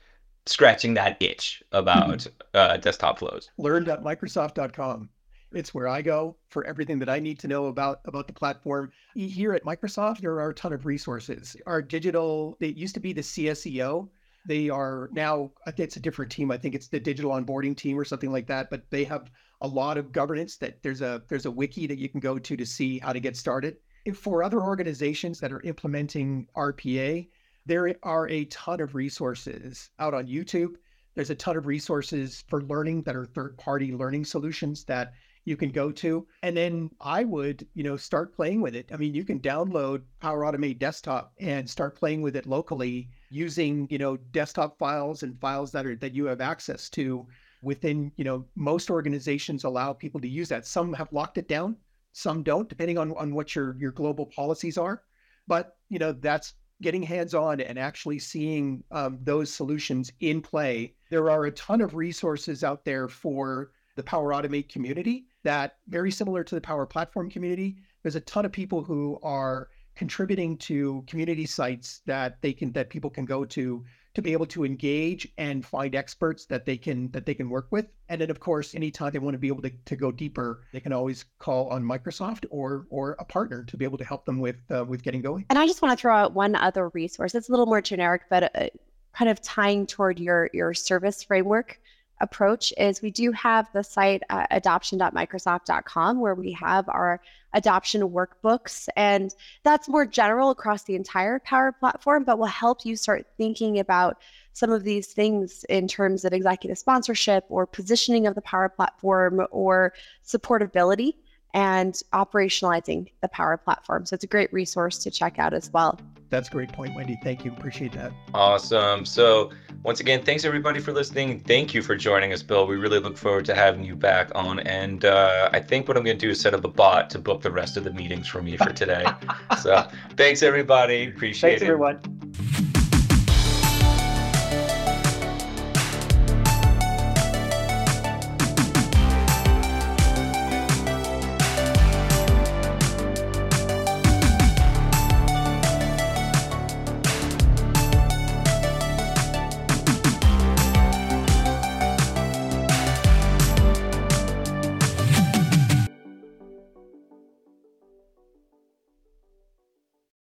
scratching 0.47 0.95
that 0.95 1.17
itch 1.21 1.61
about 1.71 2.19
mm-hmm. 2.19 2.29
uh, 2.55 2.77
desktop 2.77 3.19
flows? 3.19 3.51
Learn.microsoft.com. 3.57 5.09
It's 5.53 5.73
where 5.73 5.87
I 5.87 6.01
go 6.01 6.37
for 6.49 6.65
everything 6.65 6.99
that 6.99 7.09
I 7.09 7.19
need 7.19 7.39
to 7.39 7.47
know 7.47 7.65
about 7.65 7.99
about 8.05 8.27
the 8.27 8.33
platform. 8.33 8.91
Here 9.15 9.53
at 9.53 9.63
Microsoft, 9.63 10.19
there 10.19 10.39
are 10.39 10.49
a 10.49 10.53
ton 10.53 10.73
of 10.73 10.85
resources. 10.85 11.55
Our 11.65 11.81
digital, 11.81 12.57
it 12.59 12.77
used 12.77 12.93
to 12.95 13.01
be 13.01 13.13
the 13.13 13.21
CSEO. 13.21 14.07
They 14.47 14.69
are 14.69 15.09
now, 15.11 15.51
it's 15.77 15.97
a 15.97 15.99
different 15.99 16.31
team. 16.31 16.51
I 16.51 16.57
think 16.57 16.73
it's 16.73 16.87
the 16.87 16.99
digital 16.99 17.31
onboarding 17.31 17.75
team 17.75 17.99
or 17.99 18.05
something 18.05 18.31
like 18.31 18.47
that. 18.47 18.69
But 18.69 18.89
they 18.89 19.03
have 19.03 19.29
a 19.61 19.67
lot 19.67 19.97
of 19.97 20.11
governance. 20.11 20.57
That 20.57 20.81
there's 20.83 21.01
a 21.01 21.21
there's 21.27 21.45
a 21.45 21.51
wiki 21.51 21.85
that 21.87 21.99
you 21.99 22.09
can 22.09 22.19
go 22.19 22.39
to 22.39 22.57
to 22.57 22.65
see 22.65 22.99
how 22.99 23.13
to 23.13 23.19
get 23.19 23.35
started. 23.35 23.77
For 24.15 24.43
other 24.43 24.61
organizations 24.61 25.39
that 25.41 25.51
are 25.51 25.61
implementing 25.61 26.47
RPA, 26.55 27.27
there 27.65 27.93
are 28.03 28.27
a 28.29 28.45
ton 28.45 28.81
of 28.81 28.95
resources 28.95 29.91
out 29.99 30.13
on 30.13 30.27
YouTube. 30.27 30.75
There's 31.13 31.29
a 31.29 31.35
ton 31.35 31.57
of 31.57 31.67
resources 31.67 32.43
for 32.47 32.63
learning 32.63 33.03
that 33.03 33.15
are 33.15 33.25
third 33.25 33.57
party 33.57 33.93
learning 33.93 34.25
solutions 34.25 34.85
that 34.85 35.13
you 35.45 35.57
can 35.57 35.71
go 35.71 35.91
to. 35.91 36.27
And 36.43 36.55
then 36.55 36.89
I 37.01 37.23
would, 37.23 37.67
you 37.73 37.83
know, 37.83 37.97
start 37.97 38.35
playing 38.35 38.61
with 38.61 38.75
it. 38.75 38.89
I 38.93 38.97
mean, 38.97 39.13
you 39.13 39.23
can 39.23 39.39
download 39.39 40.03
Power 40.19 40.41
Automate 40.41 40.79
Desktop 40.79 41.33
and 41.39 41.69
start 41.69 41.95
playing 41.95 42.21
with 42.21 42.35
it 42.35 42.45
locally 42.45 43.09
using, 43.29 43.87
you 43.89 43.97
know, 43.97 44.17
desktop 44.31 44.77
files 44.77 45.23
and 45.23 45.39
files 45.39 45.71
that 45.71 45.85
are 45.85 45.95
that 45.95 46.13
you 46.13 46.25
have 46.25 46.41
access 46.41 46.89
to 46.91 47.25
within, 47.63 48.11
you 48.17 48.23
know, 48.23 48.45
most 48.55 48.89
organizations 48.89 49.63
allow 49.63 49.93
people 49.93 50.21
to 50.21 50.27
use 50.27 50.49
that. 50.49 50.65
Some 50.65 50.93
have 50.93 51.11
locked 51.11 51.37
it 51.37 51.47
down, 51.47 51.75
some 52.11 52.43
don't, 52.43 52.69
depending 52.69 52.97
on, 52.97 53.13
on 53.13 53.33
what 53.33 53.55
your 53.55 53.75
your 53.79 53.91
global 53.91 54.25
policies 54.27 54.77
are. 54.77 55.03
But, 55.47 55.77
you 55.89 55.97
know, 55.97 56.11
that's 56.11 56.53
getting 56.81 57.03
hands 57.03 57.33
on 57.33 57.61
and 57.61 57.77
actually 57.77 58.19
seeing 58.19 58.83
um, 58.91 59.19
those 59.21 59.53
solutions 59.53 60.11
in 60.19 60.41
play. 60.41 60.95
There 61.09 61.29
are 61.29 61.45
a 61.45 61.51
ton 61.51 61.81
of 61.81 61.95
resources 61.95 62.63
out 62.63 62.85
there 62.85 63.07
for 63.07 63.71
the 63.95 64.03
Power 64.03 64.31
Automate 64.31 64.69
community 64.69 65.25
that 65.43 65.77
very 65.87 66.11
similar 66.11 66.43
to 66.43 66.55
the 66.55 66.61
Power 66.61 66.85
Platform 66.85 67.29
community. 67.29 67.77
There's 68.03 68.15
a 68.15 68.21
ton 68.21 68.45
of 68.45 68.51
people 68.51 68.83
who 68.83 69.19
are 69.23 69.69
contributing 69.95 70.57
to 70.57 71.03
community 71.07 71.45
sites 71.45 72.01
that 72.05 72.41
they 72.41 72.53
can 72.53 72.71
that 72.73 72.89
people 72.89 73.09
can 73.09 73.25
go 73.25 73.45
to 73.45 73.83
to 74.13 74.21
be 74.21 74.33
able 74.33 74.45
to 74.45 74.65
engage 74.65 75.27
and 75.37 75.65
find 75.65 75.95
experts 75.95 76.45
that 76.45 76.65
they 76.65 76.77
can 76.77 77.09
that 77.11 77.25
they 77.25 77.33
can 77.33 77.49
work 77.49 77.67
with. 77.71 77.87
And 78.09 78.19
then 78.19 78.29
of 78.29 78.39
course 78.39 78.75
anytime 78.75 79.11
they 79.11 79.19
want 79.19 79.33
to 79.35 79.39
be 79.39 79.47
able 79.47 79.61
to, 79.63 79.71
to 79.85 79.95
go 79.95 80.11
deeper 80.11 80.63
they 80.73 80.79
can 80.79 80.93
always 80.93 81.25
call 81.39 81.69
on 81.69 81.83
microsoft 81.83 82.45
or 82.49 82.87
or 82.89 83.15
a 83.19 83.25
partner 83.25 83.63
to 83.63 83.77
be 83.77 83.85
able 83.85 83.97
to 83.97 84.05
help 84.05 84.25
them 84.25 84.39
with 84.39 84.57
uh, 84.73 84.85
with 84.85 85.03
getting 85.03 85.21
going. 85.21 85.45
And 85.49 85.59
i 85.59 85.65
just 85.65 85.81
want 85.81 85.97
to 85.97 86.01
throw 86.01 86.15
out 86.15 86.33
one 86.33 86.55
other 86.55 86.89
resource. 86.89 87.35
It's 87.35 87.49
a 87.49 87.51
little 87.51 87.65
more 87.65 87.81
generic 87.81 88.23
but 88.29 88.55
uh, 88.55 88.67
kind 89.13 89.29
of 89.29 89.41
tying 89.41 89.85
toward 89.85 90.19
your 90.19 90.49
your 90.53 90.73
service 90.73 91.23
framework 91.23 91.80
approach 92.21 92.73
is 92.77 93.01
we 93.01 93.11
do 93.11 93.31
have 93.31 93.67
the 93.73 93.83
site 93.83 94.23
uh, 94.29 94.45
adoption.microsoft.com 94.51 96.19
where 96.19 96.35
we 96.35 96.51
have 96.53 96.87
our 96.89 97.21
adoption 97.53 98.01
workbooks 98.01 98.87
and 98.95 99.35
that's 99.63 99.89
more 99.89 100.05
general 100.05 100.51
across 100.51 100.83
the 100.83 100.95
entire 100.95 101.39
power 101.39 101.71
platform 101.71 102.23
but 102.23 102.39
will 102.39 102.45
help 102.45 102.85
you 102.85 102.95
start 102.95 103.27
thinking 103.37 103.79
about 103.79 104.17
some 104.53 104.71
of 104.71 104.83
these 104.83 105.07
things 105.07 105.65
in 105.69 105.87
terms 105.87 106.23
of 106.23 106.33
executive 106.33 106.77
sponsorship 106.77 107.45
or 107.49 107.65
positioning 107.65 108.27
of 108.27 108.35
the 108.35 108.41
power 108.41 108.69
platform 108.69 109.41
or 109.51 109.93
supportability 110.25 111.13
and 111.53 112.01
operationalizing 112.13 113.11
the 113.21 113.27
Power 113.27 113.57
Platform. 113.57 114.05
So 114.05 114.13
it's 114.13 114.23
a 114.23 114.27
great 114.27 114.51
resource 114.53 114.97
to 114.99 115.11
check 115.11 115.39
out 115.39 115.53
as 115.53 115.71
well. 115.71 115.99
That's 116.29 116.47
a 116.47 116.51
great 116.51 116.71
point, 116.71 116.95
Wendy. 116.95 117.19
Thank 117.23 117.43
you. 117.43 117.51
Appreciate 117.51 117.91
that. 117.93 118.13
Awesome. 118.33 119.05
So, 119.05 119.51
once 119.83 119.99
again, 119.99 120.23
thanks 120.23 120.45
everybody 120.45 120.79
for 120.79 120.93
listening. 120.93 121.39
Thank 121.39 121.73
you 121.73 121.81
for 121.81 121.95
joining 121.95 122.33
us, 122.33 122.43
Bill. 122.43 122.67
We 122.67 122.75
really 122.75 122.99
look 122.99 123.17
forward 123.17 123.45
to 123.45 123.55
having 123.55 123.83
you 123.83 123.95
back 123.95 124.29
on. 124.35 124.59
And 124.59 125.05
uh, 125.05 125.49
I 125.51 125.59
think 125.59 125.87
what 125.87 125.97
I'm 125.97 126.03
going 126.03 126.17
to 126.17 126.25
do 126.25 126.31
is 126.31 126.39
set 126.39 126.53
up 126.53 126.63
a 126.63 126.67
bot 126.67 127.09
to 127.11 127.19
book 127.19 127.41
the 127.41 127.51
rest 127.51 127.77
of 127.77 127.83
the 127.83 127.91
meetings 127.91 128.27
for 128.27 128.41
me 128.41 128.57
for 128.57 128.71
today. 128.71 129.05
so, 129.61 129.87
thanks 130.17 130.43
everybody. 130.43 131.07
Appreciate 131.07 131.59
thanks, 131.59 131.63
it. 131.63 131.65
Thanks, 131.65 131.71
everyone. 131.71 132.20